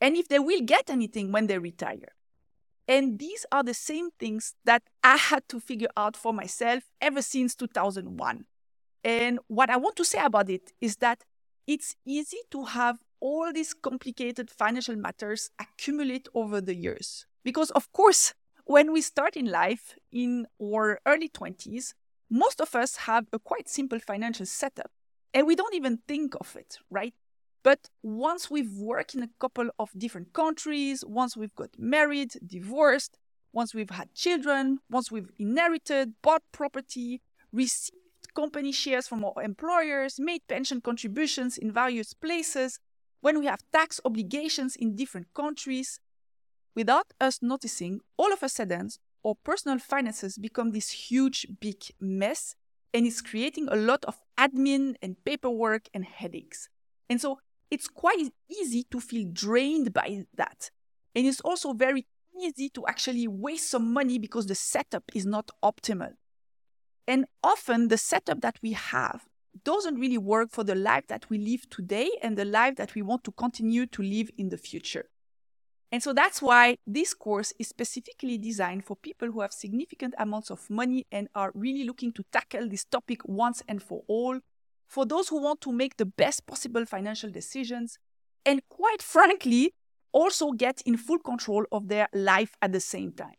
and 0.00 0.16
if 0.16 0.28
they 0.28 0.38
will 0.38 0.60
get 0.62 0.88
anything 0.90 1.32
when 1.32 1.46
they 1.46 1.58
retire. 1.58 2.14
And 2.88 3.18
these 3.18 3.46
are 3.52 3.62
the 3.62 3.74
same 3.74 4.10
things 4.18 4.54
that 4.64 4.82
I 5.04 5.16
had 5.16 5.48
to 5.50 5.60
figure 5.60 5.90
out 5.96 6.16
for 6.16 6.32
myself 6.32 6.84
ever 7.00 7.22
since 7.22 7.54
2001. 7.54 8.46
And 9.04 9.38
what 9.46 9.70
I 9.70 9.76
want 9.76 9.96
to 9.96 10.04
say 10.04 10.18
about 10.24 10.50
it 10.50 10.72
is 10.80 10.96
that 10.96 11.24
it's 11.66 11.94
easy 12.04 12.38
to 12.50 12.64
have 12.64 12.98
all 13.20 13.52
these 13.52 13.74
complicated 13.74 14.50
financial 14.50 14.96
matters 14.96 15.50
accumulate 15.60 16.28
over 16.34 16.60
the 16.60 16.74
years. 16.74 17.26
Because, 17.44 17.70
of 17.72 17.92
course, 17.92 18.34
when 18.64 18.92
we 18.92 19.00
start 19.00 19.36
in 19.36 19.46
life 19.46 19.96
in 20.10 20.46
our 20.62 21.00
early 21.06 21.28
20s, 21.28 21.94
most 22.30 22.60
of 22.60 22.74
us 22.74 22.96
have 22.96 23.26
a 23.32 23.38
quite 23.38 23.68
simple 23.68 23.98
financial 23.98 24.46
setup 24.46 24.90
and 25.32 25.46
we 25.46 25.54
don't 25.56 25.74
even 25.74 25.98
think 26.08 26.34
of 26.40 26.56
it, 26.56 26.78
right? 26.90 27.14
But 27.62 27.90
once 28.02 28.50
we've 28.50 28.72
worked 28.72 29.14
in 29.14 29.22
a 29.22 29.30
couple 29.38 29.68
of 29.78 29.90
different 29.96 30.32
countries, 30.32 31.04
once 31.06 31.36
we've 31.36 31.54
got 31.54 31.70
married, 31.78 32.32
divorced, 32.46 33.18
once 33.52 33.74
we've 33.74 33.90
had 33.90 34.14
children, 34.14 34.78
once 34.88 35.10
we've 35.10 35.30
inherited, 35.38 36.14
bought 36.22 36.42
property, 36.52 37.20
received 37.52 37.96
company 38.34 38.72
shares 38.72 39.08
from 39.08 39.24
our 39.24 39.42
employers, 39.42 40.18
made 40.18 40.46
pension 40.48 40.80
contributions 40.80 41.58
in 41.58 41.72
various 41.72 42.14
places, 42.14 42.78
when 43.20 43.38
we 43.38 43.46
have 43.46 43.60
tax 43.72 44.00
obligations 44.04 44.76
in 44.76 44.96
different 44.96 45.26
countries, 45.34 46.00
without 46.74 47.12
us 47.20 47.40
noticing, 47.42 48.00
all 48.16 48.32
of 48.32 48.42
a 48.42 48.48
sudden, 48.48 48.88
our 49.26 49.34
personal 49.44 49.78
finances 49.78 50.38
become 50.38 50.70
this 50.70 50.90
huge, 50.90 51.46
big 51.60 51.82
mess, 52.00 52.54
and 52.94 53.06
it's 53.06 53.20
creating 53.20 53.68
a 53.70 53.76
lot 53.76 54.04
of 54.06 54.20
admin 54.38 54.94
and 55.02 55.22
paperwork 55.24 55.88
and 55.92 56.04
headaches. 56.04 56.68
And 57.10 57.20
so 57.20 57.40
it's 57.70 57.88
quite 57.88 58.32
easy 58.50 58.84
to 58.90 59.00
feel 59.00 59.28
drained 59.32 59.92
by 59.92 60.24
that. 60.36 60.70
And 61.14 61.26
it's 61.26 61.40
also 61.40 61.72
very 61.72 62.06
easy 62.40 62.68
to 62.70 62.86
actually 62.86 63.28
waste 63.28 63.70
some 63.70 63.92
money 63.92 64.18
because 64.18 64.46
the 64.46 64.54
setup 64.54 65.04
is 65.14 65.26
not 65.26 65.50
optimal. 65.62 66.12
And 67.06 67.26
often 67.42 67.88
the 67.88 67.98
setup 67.98 68.40
that 68.40 68.58
we 68.62 68.72
have 68.72 69.24
doesn't 69.64 69.96
really 69.96 70.18
work 70.18 70.50
for 70.50 70.64
the 70.64 70.74
life 70.74 71.06
that 71.08 71.28
we 71.28 71.38
live 71.38 71.68
today 71.70 72.10
and 72.22 72.36
the 72.36 72.44
life 72.44 72.76
that 72.76 72.94
we 72.94 73.02
want 73.02 73.24
to 73.24 73.32
continue 73.32 73.86
to 73.86 74.02
live 74.02 74.30
in 74.38 74.48
the 74.48 74.56
future. 74.56 75.10
And 75.92 76.02
so 76.02 76.12
that's 76.12 76.40
why 76.40 76.76
this 76.86 77.14
course 77.14 77.52
is 77.58 77.68
specifically 77.68 78.38
designed 78.38 78.84
for 78.84 78.94
people 78.94 79.32
who 79.32 79.40
have 79.40 79.52
significant 79.52 80.14
amounts 80.18 80.50
of 80.50 80.70
money 80.70 81.04
and 81.10 81.28
are 81.34 81.50
really 81.54 81.84
looking 81.84 82.12
to 82.12 82.24
tackle 82.30 82.68
this 82.68 82.84
topic 82.84 83.22
once 83.24 83.60
and 83.66 83.82
for 83.82 84.02
all. 84.06 84.38
For 84.90 85.06
those 85.06 85.28
who 85.28 85.40
want 85.40 85.60
to 85.60 85.72
make 85.72 85.98
the 85.98 86.04
best 86.04 86.46
possible 86.46 86.84
financial 86.84 87.30
decisions, 87.30 87.96
and 88.44 88.60
quite 88.68 89.00
frankly, 89.00 89.72
also 90.10 90.50
get 90.50 90.82
in 90.84 90.96
full 90.96 91.20
control 91.20 91.64
of 91.70 91.86
their 91.86 92.08
life 92.12 92.56
at 92.60 92.72
the 92.72 92.80
same 92.80 93.12
time. 93.12 93.36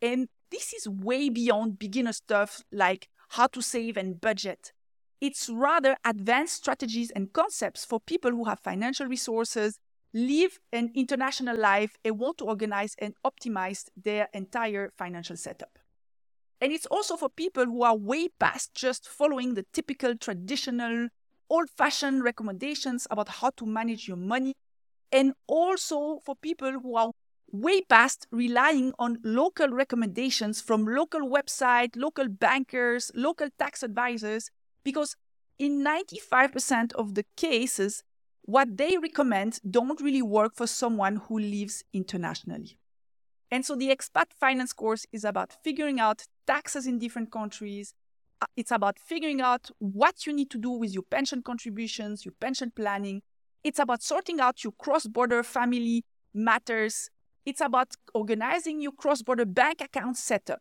And 0.00 0.28
this 0.50 0.72
is 0.72 0.88
way 0.88 1.28
beyond 1.28 1.78
beginner 1.78 2.14
stuff 2.14 2.62
like 2.72 3.10
how 3.28 3.48
to 3.48 3.60
save 3.60 3.98
and 3.98 4.18
budget. 4.18 4.72
It's 5.20 5.50
rather 5.50 5.98
advanced 6.06 6.54
strategies 6.54 7.10
and 7.10 7.34
concepts 7.34 7.84
for 7.84 8.00
people 8.00 8.30
who 8.30 8.44
have 8.44 8.60
financial 8.60 9.06
resources, 9.06 9.78
live 10.14 10.58
an 10.72 10.90
international 10.94 11.58
life, 11.58 11.98
and 12.02 12.18
want 12.18 12.38
to 12.38 12.46
organize 12.46 12.94
and 12.98 13.12
optimize 13.26 13.90
their 13.94 14.28
entire 14.32 14.90
financial 14.96 15.36
setup. 15.36 15.78
And 16.60 16.72
it's 16.72 16.86
also 16.86 17.16
for 17.16 17.28
people 17.28 17.64
who 17.64 17.82
are 17.82 17.96
way 17.96 18.28
past 18.40 18.74
just 18.74 19.08
following 19.08 19.54
the 19.54 19.64
typical 19.72 20.16
traditional, 20.16 21.08
old 21.48 21.70
fashioned 21.70 22.24
recommendations 22.24 23.06
about 23.10 23.28
how 23.28 23.50
to 23.50 23.66
manage 23.66 24.08
your 24.08 24.16
money, 24.16 24.54
and 25.12 25.34
also 25.46 26.20
for 26.24 26.34
people 26.34 26.80
who 26.80 26.96
are 26.96 27.12
way 27.50 27.80
past 27.80 28.26
relying 28.30 28.92
on 28.98 29.18
local 29.22 29.68
recommendations 29.68 30.60
from 30.60 30.84
local 30.84 31.20
websites, 31.20 31.96
local 31.96 32.28
bankers, 32.28 33.10
local 33.14 33.48
tax 33.58 33.82
advisors, 33.82 34.50
because 34.84 35.16
in 35.58 35.84
95% 35.84 36.92
of 36.94 37.14
the 37.14 37.24
cases, 37.36 38.02
what 38.42 38.76
they 38.76 38.96
recommend 38.98 39.60
don't 39.68 40.00
really 40.00 40.22
work 40.22 40.54
for 40.54 40.66
someone 40.66 41.16
who 41.28 41.38
lives 41.38 41.84
internationally. 41.92 42.78
And 43.50 43.64
so 43.64 43.74
the 43.74 43.88
expat 43.88 44.26
finance 44.38 44.72
course 44.72 45.06
is 45.12 45.24
about 45.24 45.52
figuring 45.64 46.00
out 46.00 46.24
taxes 46.46 46.86
in 46.86 46.98
different 46.98 47.32
countries. 47.32 47.94
Uh, 48.40 48.46
it's 48.56 48.70
about 48.70 48.98
figuring 48.98 49.40
out 49.40 49.70
what 49.78 50.26
you 50.26 50.32
need 50.32 50.50
to 50.50 50.58
do 50.58 50.70
with 50.70 50.92
your 50.92 51.02
pension 51.02 51.42
contributions, 51.42 52.24
your 52.24 52.34
pension 52.40 52.72
planning. 52.74 53.22
It's 53.64 53.78
about 53.78 54.02
sorting 54.02 54.38
out 54.40 54.62
your 54.62 54.74
cross 54.78 55.06
border 55.06 55.42
family 55.42 56.04
matters 56.34 57.10
it's 57.48 57.62
about 57.62 57.94
organizing 58.12 58.82
your 58.82 58.92
cross 58.92 59.22
border 59.22 59.46
bank 59.46 59.80
account 59.80 60.18
setup. 60.18 60.60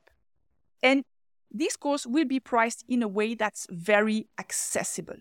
And 0.82 1.04
this 1.52 1.76
course 1.76 2.08
will 2.08 2.24
be 2.24 2.40
priced 2.40 2.86
in 2.88 3.04
a 3.04 3.10
way 3.10 3.36
that's 3.36 3.68
very 3.70 4.28
accessible. 4.40 5.18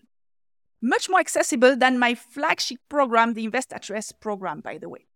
Much 0.81 1.09
more 1.09 1.19
accessible 1.19 1.75
than 1.75 1.99
my 1.99 2.15
flagship 2.15 2.79
program, 2.87 3.33
the 3.33 3.43
Invest 3.43 3.73
at 3.73 3.89
Rest 3.89 4.21
program, 4.21 4.61
by 4.61 4.77
the 4.77 4.87
way. 4.87 5.07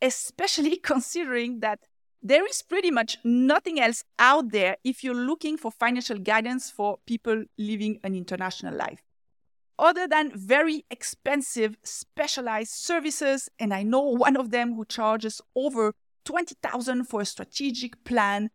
Especially 0.00 0.76
considering 0.92 1.58
that 1.58 1.80
there 2.28 2.46
is 2.46 2.62
pretty 2.62 2.90
much 2.90 3.18
nothing 3.24 3.80
else 3.80 4.02
out 4.18 4.50
there 4.50 4.76
if 4.82 5.04
you're 5.04 5.14
looking 5.14 5.56
for 5.56 5.70
financial 5.70 6.18
guidance 6.18 6.70
for 6.70 6.98
people 7.06 7.44
living 7.56 8.00
an 8.02 8.14
international 8.14 8.74
life 8.74 9.02
other 9.78 10.08
than 10.08 10.32
very 10.34 10.84
expensive 10.90 11.76
specialized 11.82 12.72
services. 12.72 13.48
And 13.58 13.72
I 13.74 13.82
know 13.82 14.00
one 14.26 14.36
of 14.36 14.50
them 14.50 14.74
who 14.74 14.84
charges 14.84 15.40
over 15.54 15.94
20,000 16.24 17.04
for 17.04 17.20
a 17.20 17.26
strategic 17.26 18.02
plan. 18.04 18.50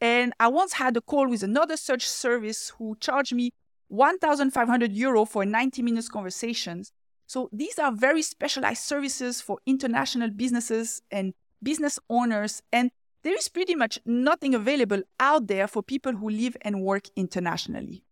And 0.00 0.32
I 0.38 0.48
once 0.48 0.74
had 0.74 0.96
a 0.96 1.00
call 1.00 1.28
with 1.28 1.42
another 1.42 1.76
search 1.76 2.06
service 2.08 2.72
who 2.78 2.96
charged 3.00 3.34
me 3.34 3.52
1,500 3.88 4.92
euro 4.92 5.24
for 5.24 5.44
90 5.44 5.82
minutes 5.82 6.08
conversations. 6.08 6.90
So 7.26 7.48
these 7.52 7.78
are 7.78 7.92
very 7.92 8.22
specialized 8.22 8.82
services 8.82 9.40
for 9.40 9.58
international 9.64 10.30
businesses 10.30 11.00
and 11.10 11.32
business 11.62 11.98
owners. 12.10 12.60
And 12.72 12.90
there 13.24 13.36
is 13.36 13.48
pretty 13.48 13.74
much 13.74 13.98
nothing 14.04 14.54
available 14.54 15.02
out 15.18 15.46
there 15.46 15.66
for 15.66 15.82
people 15.82 16.12
who 16.12 16.28
live 16.28 16.56
and 16.60 16.82
work 16.82 17.08
internationally. 17.16 18.04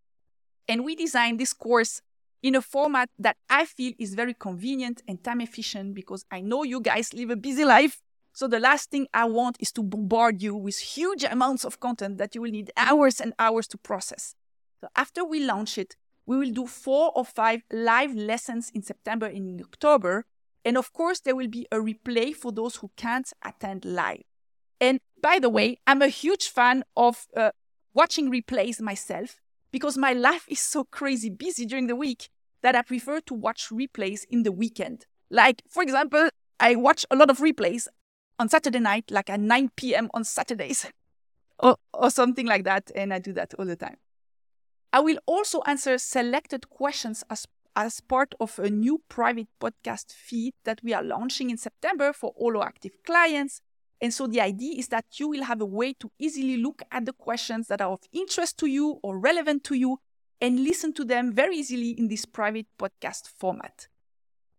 And 0.66 0.85
we 0.85 0.97
designed 0.97 1.38
this 1.38 1.52
course 1.52 2.00
in 2.42 2.54
a 2.54 2.62
format 2.62 3.11
that 3.19 3.37
I 3.49 3.66
feel 3.66 3.92
is 3.99 4.14
very 4.14 4.35
convenient 4.35 5.03
and 5.07 5.22
time 5.22 5.42
efficient 5.42 5.94
because 5.94 6.25
I 6.31 6.40
know 6.40 6.62
you 6.64 6.81
guys 6.81 7.12
live 7.12 7.29
a 7.31 7.37
busy 7.37 7.64
life. 7.64 8.01
So 8.33 8.48
the 8.48 8.59
last 8.59 8.90
thing 8.90 9.07
I 9.12 9.27
want 9.27 9.59
is 9.61 9.70
to 9.72 9.83
bombard 9.83 10.40
you 10.40 10.57
with 10.57 10.79
huge 10.79 11.25
amounts 11.25 11.64
of 11.64 11.79
content 11.79 12.16
that 12.16 12.35
you 12.35 12.40
will 12.40 12.51
need 12.51 12.72
hours 12.77 13.20
and 13.20 13.35
hours 13.38 13.68
to 13.68 13.79
process. 13.79 14.35
So 14.81 14.88
after 14.96 15.25
we 15.25 15.44
launch 15.44 15.77
it, 15.77 15.94
we 16.25 16.38
will 16.38 16.51
do 16.51 16.66
four 16.66 17.12
or 17.14 17.27
five 17.27 17.62
live 17.70 18.14
lessons 18.14 18.70
in 18.75 18.83
September 18.83 19.27
and 19.27 19.61
in 19.61 19.61
October. 19.61 20.25
And 20.64 20.79
of 20.79 20.94
course, 20.94 21.20
there 21.20 21.37
will 21.37 21.48
be 21.48 21.66
a 21.70 21.77
replay 21.77 22.35
for 22.35 22.51
those 22.51 22.77
who 22.77 22.90
can't 22.96 23.31
attend 23.44 23.85
live. 23.85 24.22
And 24.83 24.99
by 25.23 25.38
the 25.38 25.49
way, 25.49 25.79
I'm 25.87 26.03
a 26.03 26.09
huge 26.09 26.49
fan 26.49 26.83
of 26.97 27.29
uh, 27.37 27.53
watching 27.95 28.33
replays 28.33 28.81
myself 28.81 29.40
because 29.71 29.97
my 29.97 30.12
life 30.12 30.45
is 30.49 30.59
so 30.59 30.83
crazy 30.83 31.31
busy 31.31 31.64
during 31.64 31.87
the 31.87 31.95
week 31.95 32.29
that 32.62 32.75
I 32.75 32.83
prefer 32.83 33.21
to 33.21 33.35
watch 33.35 33.68
replays 33.71 34.25
in 34.29 34.42
the 34.42 34.51
weekend. 34.51 35.07
Like, 35.31 35.62
for 35.68 35.85
example, 35.85 36.31
I 36.59 36.75
watch 36.75 37.07
a 37.12 37.16
lot 37.16 37.31
of 37.31 37.38
replays 37.38 37.87
on 38.40 38.49
Saturday 38.49 38.81
night, 38.81 39.05
like 39.09 39.31
at 39.31 39.38
9 39.38 39.71
p.m. 39.77 40.11
on 40.14 40.25
Saturdays, 40.25 40.90
or, 41.61 41.77
or 41.95 42.11
something 42.11 42.47
like 42.47 42.64
that. 42.64 42.90
And 42.97 43.14
I 43.14 43.21
do 43.21 43.33
that 43.35 43.55
all 43.61 43.66
the 43.66 43.77
time. 43.77 43.99
I 44.92 44.99
will 44.99 45.18
also 45.27 45.62
answer 45.64 45.97
selected 45.97 46.68
questions 46.71 47.23
as, 47.31 47.47
as 47.77 48.01
part 48.01 48.35
of 48.40 48.59
a 48.59 48.68
new 48.68 49.01
private 49.09 49.47
podcast 49.61 50.12
feed 50.12 50.55
that 50.64 50.81
we 50.83 50.92
are 50.92 51.05
launching 51.05 51.51
in 51.51 51.57
September 51.57 52.12
for 52.12 52.33
all 52.37 52.59
our 52.59 52.66
active 52.66 52.92
clients. 53.07 53.62
And 54.03 54.12
so 54.12 54.27
the 54.27 54.41
idea 54.41 54.75
is 54.77 54.88
that 54.88 55.05
you 55.19 55.29
will 55.29 55.45
have 55.45 55.61
a 55.61 55.65
way 55.65 55.93
to 56.01 56.11
easily 56.19 56.57
look 56.57 56.83
at 56.91 57.07
the 57.07 57.12
questions 57.12 57.69
that 57.69 57.81
are 57.81 57.93
of 57.93 58.01
interest 58.12 58.59
to 58.59 58.67
you 58.67 58.99
or 59.01 59.17
relevant 59.17 59.62
to 59.65 59.75
you 59.75 59.99
and 60.41 60.65
listen 60.65 60.93
to 60.95 61.05
them 61.05 61.33
very 61.33 61.57
easily 61.57 61.91
in 61.91 62.09
this 62.09 62.25
private 62.25 62.67
podcast 62.81 63.29
format. 63.38 63.87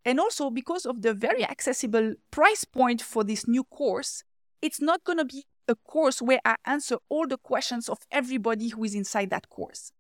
And 0.06 0.18
also, 0.18 0.50
because 0.50 0.86
of 0.86 1.02
the 1.02 1.14
very 1.14 1.44
accessible 1.44 2.16
price 2.32 2.64
point 2.64 3.02
for 3.02 3.26
this 3.26 3.46
new 3.46 3.66
course, 3.66 4.24
it's 4.62 4.80
not 4.80 5.04
going 5.04 5.18
to 5.18 5.26
be 5.26 5.44
a 5.68 5.76
course 5.76 6.22
where 6.22 6.40
I 6.46 6.56
answer 6.66 6.96
all 7.10 7.28
the 7.28 7.38
questions 7.38 7.90
of 7.90 8.00
everybody 8.12 8.70
who 8.70 8.86
is 8.86 8.96
inside 8.96 9.30
that 9.32 9.50
course. 9.50 9.92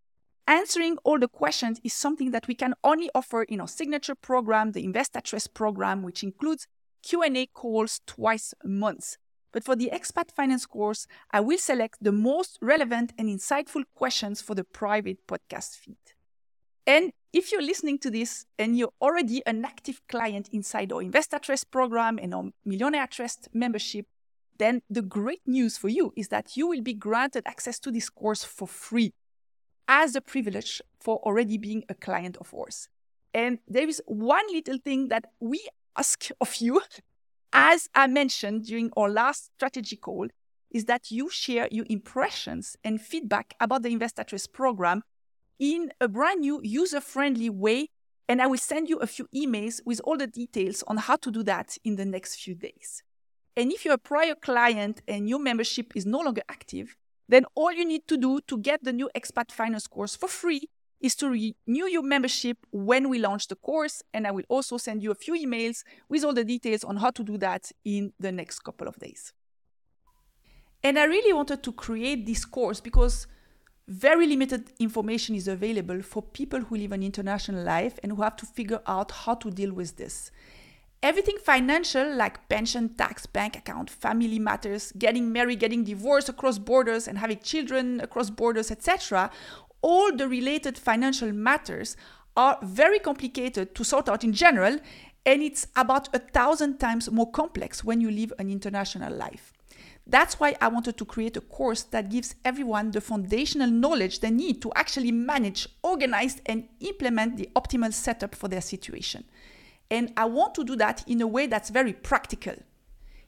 Answering 0.47 0.97
all 1.03 1.19
the 1.19 1.27
questions 1.27 1.81
is 1.83 1.93
something 1.93 2.31
that 2.31 2.47
we 2.47 2.55
can 2.55 2.75
only 2.81 3.09
offer 3.13 3.43
in 3.43 3.59
our 3.59 3.67
signature 3.67 4.15
program, 4.15 4.71
the 4.71 4.85
Invest 4.85 5.17
at 5.17 5.33
Rest 5.33 5.53
program, 5.53 6.01
which 6.01 6.23
includes 6.23 6.65
Q&A 7.01 7.45
calls 7.47 7.99
twice 8.07 8.53
a 8.63 8.67
month. 8.69 9.17
But 9.53 9.63
for 9.63 9.75
the 9.75 9.91
Expat 9.93 10.31
Finance 10.31 10.65
course, 10.65 11.07
I 11.31 11.39
will 11.39 11.59
select 11.59 11.99
the 12.01 12.11
most 12.11 12.57
relevant 12.61 13.13
and 13.17 13.29
insightful 13.29 13.83
questions 13.95 14.41
for 14.41 14.55
the 14.55 14.63
private 14.63 15.25
podcast 15.27 15.77
feed. 15.77 15.95
And 16.85 17.13
if 17.31 17.51
you're 17.51 17.61
listening 17.61 17.99
to 17.99 18.11
this 18.11 18.45
and 18.59 18.77
you're 18.77 18.93
already 18.99 19.41
an 19.45 19.63
active 19.63 20.01
client 20.09 20.49
inside 20.51 20.91
our 20.91 21.01
Invest 21.01 21.33
at 21.33 21.47
Rest 21.47 21.71
program 21.71 22.19
and 22.21 22.33
our 22.33 22.45
Millionaire 22.65 23.03
at 23.03 23.17
Rest 23.19 23.47
membership, 23.53 24.07
then 24.57 24.81
the 24.89 25.01
great 25.01 25.41
news 25.45 25.77
for 25.77 25.87
you 25.87 26.11
is 26.17 26.27
that 26.27 26.57
you 26.57 26.67
will 26.67 26.81
be 26.81 26.93
granted 26.93 27.43
access 27.45 27.79
to 27.79 27.91
this 27.91 28.09
course 28.09 28.43
for 28.43 28.67
free 28.67 29.13
as 29.87 30.15
a 30.15 30.21
privilege 30.21 30.81
for 30.99 31.17
already 31.17 31.57
being 31.57 31.83
a 31.89 31.93
client 31.93 32.37
of 32.37 32.53
ours. 32.53 32.89
And 33.33 33.59
there 33.67 33.87
is 33.87 34.01
one 34.05 34.45
little 34.51 34.77
thing 34.77 35.09
that 35.09 35.25
we 35.39 35.67
ask 35.97 36.29
of 36.41 36.55
you 36.55 36.81
as 37.53 37.87
I 37.93 38.07
mentioned 38.07 38.65
during 38.65 38.91
our 38.97 39.09
last 39.09 39.51
strategy 39.55 39.95
call, 39.95 40.27
is 40.71 40.85
that 40.85 41.11
you 41.11 41.29
share 41.29 41.67
your 41.71 41.85
impressions 41.87 42.75
and 42.83 42.99
feedback 42.99 43.53
about 43.59 43.83
the 43.83 43.89
Invest 43.89 44.19
at 44.19 44.33
program 44.51 45.03
in 45.59 45.91
a 46.01 46.07
brand 46.07 46.41
new 46.41 46.59
user 46.63 46.99
friendly 46.99 47.49
way. 47.49 47.89
And 48.27 48.41
I 48.41 48.47
will 48.47 48.57
send 48.57 48.89
you 48.89 48.97
a 48.97 49.07
few 49.07 49.27
emails 49.35 49.81
with 49.85 50.01
all 50.03 50.17
the 50.17 50.27
details 50.27 50.83
on 50.87 50.97
how 50.97 51.17
to 51.17 51.29
do 51.29 51.43
that 51.43 51.77
in 51.83 51.95
the 51.95 52.05
next 52.05 52.37
few 52.37 52.55
days. 52.55 53.03
And 53.55 53.71
if 53.71 53.85
you're 53.85 53.93
a 53.93 53.99
prior 53.99 54.33
client 54.33 55.01
and 55.07 55.29
your 55.29 55.39
membership 55.39 55.93
is 55.95 56.05
no 56.05 56.19
longer 56.19 56.41
active, 56.49 56.95
then 57.29 57.45
all 57.53 57.71
you 57.71 57.85
need 57.85 58.07
to 58.07 58.17
do 58.17 58.39
to 58.47 58.57
get 58.57 58.83
the 58.83 58.93
new 58.93 59.09
Expat 59.15 59.51
Finance 59.51 59.87
course 59.87 60.15
for 60.15 60.27
free 60.27 60.69
is 61.03 61.15
to 61.15 61.29
renew 61.29 61.85
your 61.85 62.01
membership 62.01 62.57
when 62.71 63.09
we 63.09 63.19
launch 63.19 63.49
the 63.49 63.55
course. 63.55 64.01
And 64.13 64.25
I 64.25 64.31
will 64.31 64.45
also 64.47 64.77
send 64.77 65.03
you 65.03 65.11
a 65.11 65.15
few 65.15 65.33
emails 65.33 65.83
with 66.09 66.23
all 66.23 66.33
the 66.33 66.45
details 66.45 66.83
on 66.83 66.97
how 66.97 67.11
to 67.11 67.23
do 67.23 67.37
that 67.39 67.71
in 67.83 68.13
the 68.19 68.31
next 68.31 68.59
couple 68.59 68.87
of 68.87 68.97
days. 68.97 69.33
And 70.81 70.97
I 70.97 71.03
really 71.03 71.33
wanted 71.33 71.61
to 71.63 71.73
create 71.73 72.25
this 72.25 72.45
course 72.45 72.79
because 72.79 73.27
very 73.87 74.25
limited 74.27 74.71
information 74.79 75.35
is 75.35 75.49
available 75.49 76.01
for 76.01 76.21
people 76.21 76.61
who 76.61 76.77
live 76.77 76.93
an 76.93 77.03
international 77.03 77.63
life 77.63 77.99
and 78.01 78.13
who 78.13 78.21
have 78.21 78.37
to 78.37 78.45
figure 78.45 78.81
out 78.87 79.11
how 79.11 79.35
to 79.35 79.51
deal 79.51 79.73
with 79.73 79.97
this. 79.97 80.31
Everything 81.01 81.35
financial, 81.43 82.15
like 82.15 82.47
pension, 82.47 82.95
tax, 82.95 83.25
bank 83.25 83.57
account, 83.57 83.89
family 83.89 84.39
matters, 84.39 84.93
getting 84.97 85.33
married, 85.33 85.59
getting 85.59 85.83
divorced 85.83 86.29
across 86.29 86.57
borders, 86.57 87.09
and 87.09 87.17
having 87.17 87.39
children 87.39 87.99
across 87.99 88.29
borders, 88.29 88.71
etc., 88.71 89.29
all 89.83 90.15
the 90.15 90.27
related 90.27 90.79
financial 90.79 91.31
matters 91.31 91.95
are 92.35 92.57
very 92.63 92.97
complicated 92.97 93.75
to 93.75 93.83
sort 93.83 94.09
out 94.09 94.23
in 94.23 94.33
general, 94.33 94.79
and 95.25 95.43
it's 95.43 95.67
about 95.75 96.13
a 96.15 96.19
thousand 96.19 96.79
times 96.79 97.11
more 97.11 97.29
complex 97.29 97.83
when 97.83 98.01
you 98.01 98.09
live 98.09 98.33
an 98.39 98.49
international 98.49 99.13
life. 99.13 99.53
That's 100.05 100.39
why 100.39 100.55
I 100.59 100.67
wanted 100.67 100.97
to 100.97 101.05
create 101.05 101.37
a 101.37 101.41
course 101.41 101.83
that 101.83 102.09
gives 102.09 102.35
everyone 102.43 102.91
the 102.91 102.99
foundational 102.99 103.69
knowledge 103.69 104.19
they 104.19 104.31
need 104.31 104.61
to 104.63 104.71
actually 104.75 105.11
manage, 105.11 105.67
organize, 105.81 106.41
and 106.45 106.67
implement 106.79 107.37
the 107.37 107.49
optimal 107.55 107.93
setup 107.93 108.35
for 108.35 108.47
their 108.47 108.61
situation. 108.61 109.23
And 109.89 110.11
I 110.17 110.25
want 110.25 110.55
to 110.55 110.63
do 110.63 110.75
that 110.77 111.03
in 111.07 111.21
a 111.21 111.27
way 111.27 111.47
that's 111.47 111.69
very 111.69 111.93
practical, 111.93 112.55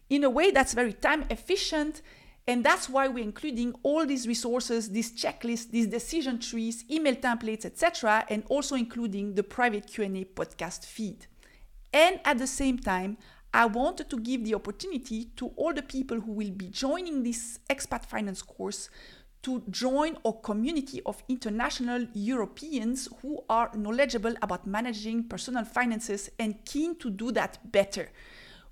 in 0.10 0.24
a 0.24 0.30
way 0.30 0.52
that's 0.52 0.74
very 0.74 0.94
time 0.94 1.26
efficient. 1.30 2.02
And 2.48 2.64
that's 2.64 2.88
why 2.88 3.08
we're 3.08 3.24
including 3.24 3.74
all 3.82 4.06
these 4.06 4.28
resources, 4.28 4.90
these 4.90 5.12
checklists, 5.12 5.72
these 5.72 5.88
decision 5.88 6.40
trees, 6.40 6.86
email 6.92 7.16
templates, 7.16 7.66
etc., 7.66 8.26
and 8.30 8.44
also 8.50 8.76
including 8.76 9.34
the 9.34 9.44
private 9.44 9.88
Q&A 9.88 10.26
podcast 10.26 10.86
feed. 10.86 11.26
And 11.92 12.20
at 12.24 12.38
the 12.38 12.46
same 12.46 12.78
time, 12.78 13.18
I 13.52 13.66
wanted 13.66 14.10
to 14.10 14.20
give 14.20 14.44
the 14.44 14.54
opportunity 14.54 15.32
to 15.38 15.48
all 15.56 15.74
the 15.74 15.82
people 15.82 16.20
who 16.20 16.34
will 16.34 16.52
be 16.52 16.68
joining 16.68 17.24
this 17.24 17.60
expat 17.70 18.06
finance 18.06 18.42
course 18.42 18.90
to 19.44 19.64
join 19.70 20.18
a 20.26 20.34
community 20.34 21.02
of 21.06 21.24
international 21.30 22.06
Europeans 22.14 23.08
who 23.22 23.44
are 23.48 23.72
knowledgeable 23.76 24.34
about 24.42 24.68
managing 24.68 25.24
personal 25.24 25.64
finances 25.64 26.30
and 26.38 26.66
keen 26.66 26.96
to 26.98 27.10
do 27.10 27.32
that 27.32 27.72
better. 27.72 28.10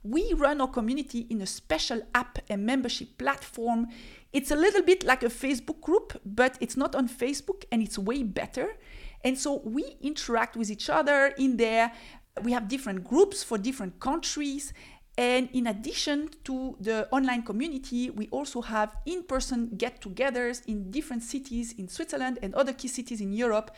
We 0.03 0.33
run 0.33 0.61
our 0.61 0.67
community 0.67 1.27
in 1.29 1.41
a 1.41 1.45
special 1.45 2.01
app 2.13 2.39
and 2.49 2.65
membership 2.65 3.17
platform. 3.17 3.87
It's 4.31 4.51
a 4.51 4.55
little 4.55 4.81
bit 4.81 5.03
like 5.03 5.23
a 5.23 5.29
Facebook 5.29 5.81
group, 5.81 6.19
but 6.25 6.57
it's 6.59 6.75
not 6.75 6.95
on 6.95 7.07
Facebook 7.07 7.63
and 7.71 7.81
it's 7.81 7.97
way 7.97 8.23
better. 8.23 8.75
And 9.23 9.39
so 9.39 9.61
we 9.63 9.95
interact 10.01 10.57
with 10.57 10.69
each 10.69 10.89
other 10.89 11.27
in 11.37 11.55
there 11.57 11.93
we 12.41 12.51
have 12.51 12.67
different 12.67 13.03
groups 13.03 13.43
for 13.43 13.57
different 13.57 13.99
countries. 13.99 14.73
And 15.15 15.49
in 15.53 15.67
addition 15.67 16.29
to 16.45 16.75
the 16.79 17.07
online 17.11 17.43
community, 17.43 18.09
we 18.09 18.27
also 18.29 18.61
have 18.61 18.95
in 19.05 19.23
person 19.23 19.69
get 19.77 20.01
togethers 20.01 20.65
in 20.65 20.89
different 20.89 21.21
cities 21.21 21.73
in 21.73 21.87
Switzerland 21.87 22.39
and 22.41 22.55
other 22.55 22.73
key 22.73 22.87
cities 22.87 23.21
in 23.21 23.31
Europe. 23.31 23.69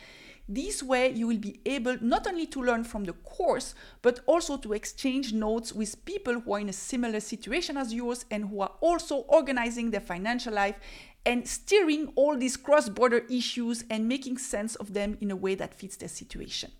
This 0.48 0.80
way, 0.82 1.10
you 1.10 1.26
will 1.26 1.38
be 1.38 1.60
able 1.66 1.96
not 2.00 2.26
only 2.28 2.46
to 2.46 2.62
learn 2.62 2.84
from 2.84 3.04
the 3.04 3.14
course, 3.14 3.74
but 4.00 4.20
also 4.26 4.56
to 4.58 4.74
exchange 4.74 5.32
notes 5.32 5.72
with 5.72 6.04
people 6.04 6.40
who 6.40 6.52
are 6.52 6.60
in 6.60 6.68
a 6.68 6.72
similar 6.72 7.18
situation 7.18 7.76
as 7.76 7.92
yours 7.92 8.24
and 8.30 8.48
who 8.48 8.60
are 8.60 8.72
also 8.80 9.16
organizing 9.28 9.90
their 9.90 10.00
financial 10.00 10.54
life 10.54 10.76
and 11.24 11.48
steering 11.48 12.12
all 12.14 12.36
these 12.36 12.56
cross 12.56 12.88
border 12.88 13.24
issues 13.28 13.84
and 13.90 14.06
making 14.06 14.38
sense 14.38 14.76
of 14.76 14.94
them 14.94 15.18
in 15.20 15.32
a 15.32 15.36
way 15.36 15.56
that 15.56 15.74
fits 15.74 15.96
their 15.96 16.08
situation. 16.08 16.70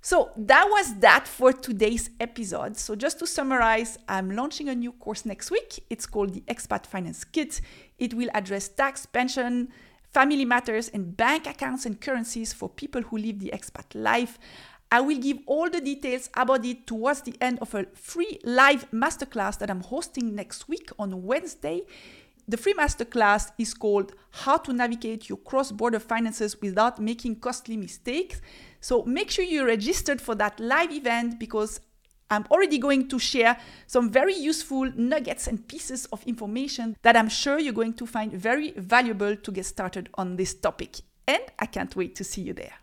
So 0.00 0.30
that 0.36 0.66
was 0.68 0.94
that 1.00 1.28
for 1.28 1.52
today's 1.52 2.10
episode. 2.18 2.76
So 2.76 2.94
just 2.94 3.18
to 3.20 3.26
summarize, 3.26 3.98
I'm 4.08 4.30
launching 4.30 4.68
a 4.68 4.74
new 4.74 4.92
course 4.92 5.24
next 5.24 5.50
week. 5.50 5.84
It's 5.90 6.06
called 6.06 6.34
the 6.34 6.40
Expat 6.42 6.86
Finance 6.86 7.24
Kit. 7.24 7.60
It 7.98 8.14
will 8.14 8.30
address 8.34 8.68
tax, 8.68 9.06
pension, 9.06 9.68
family 10.12 10.44
matters, 10.44 10.88
and 10.88 11.16
bank 11.16 11.46
accounts 11.46 11.86
and 11.86 12.00
currencies 12.00 12.52
for 12.52 12.68
people 12.68 13.02
who 13.02 13.18
live 13.18 13.38
the 13.38 13.52
expat 13.54 13.94
life. 13.94 14.38
I 14.90 15.00
will 15.02 15.18
give 15.18 15.38
all 15.46 15.68
the 15.68 15.82
details 15.82 16.30
about 16.34 16.64
it 16.64 16.86
towards 16.86 17.22
the 17.22 17.34
end 17.40 17.58
of 17.60 17.74
a 17.74 17.84
free 17.94 18.38
live 18.42 18.90
masterclass 18.90 19.58
that 19.58 19.70
I'm 19.70 19.82
hosting 19.82 20.34
next 20.34 20.66
week 20.68 20.90
on 20.98 21.24
Wednesday. 21.24 21.82
The 22.48 22.56
free 22.56 22.72
masterclass 22.72 23.52
is 23.58 23.74
called 23.74 24.14
How 24.30 24.56
to 24.56 24.72
Navigate 24.72 25.28
Your 25.28 25.36
Cross 25.36 25.72
Border 25.72 25.98
Finances 25.98 26.58
Without 26.62 26.98
Making 26.98 27.36
Costly 27.36 27.76
Mistakes. 27.76 28.40
So 28.80 29.02
make 29.02 29.30
sure 29.30 29.44
you're 29.44 29.66
registered 29.66 30.22
for 30.22 30.34
that 30.36 30.58
live 30.58 30.90
event 30.90 31.38
because 31.38 31.80
I'm 32.30 32.44
already 32.50 32.78
going 32.78 33.08
to 33.08 33.18
share 33.18 33.56
some 33.86 34.10
very 34.10 34.34
useful 34.34 34.90
nuggets 34.94 35.46
and 35.46 35.66
pieces 35.66 36.06
of 36.06 36.22
information 36.26 36.96
that 37.02 37.16
I'm 37.16 37.28
sure 37.28 37.58
you're 37.58 37.72
going 37.72 37.94
to 37.94 38.06
find 38.06 38.32
very 38.32 38.72
valuable 38.72 39.34
to 39.36 39.52
get 39.52 39.64
started 39.64 40.10
on 40.14 40.36
this 40.36 40.54
topic. 40.54 40.96
And 41.26 41.42
I 41.58 41.66
can't 41.66 41.94
wait 41.96 42.16
to 42.16 42.24
see 42.24 42.42
you 42.42 42.52
there. 42.52 42.74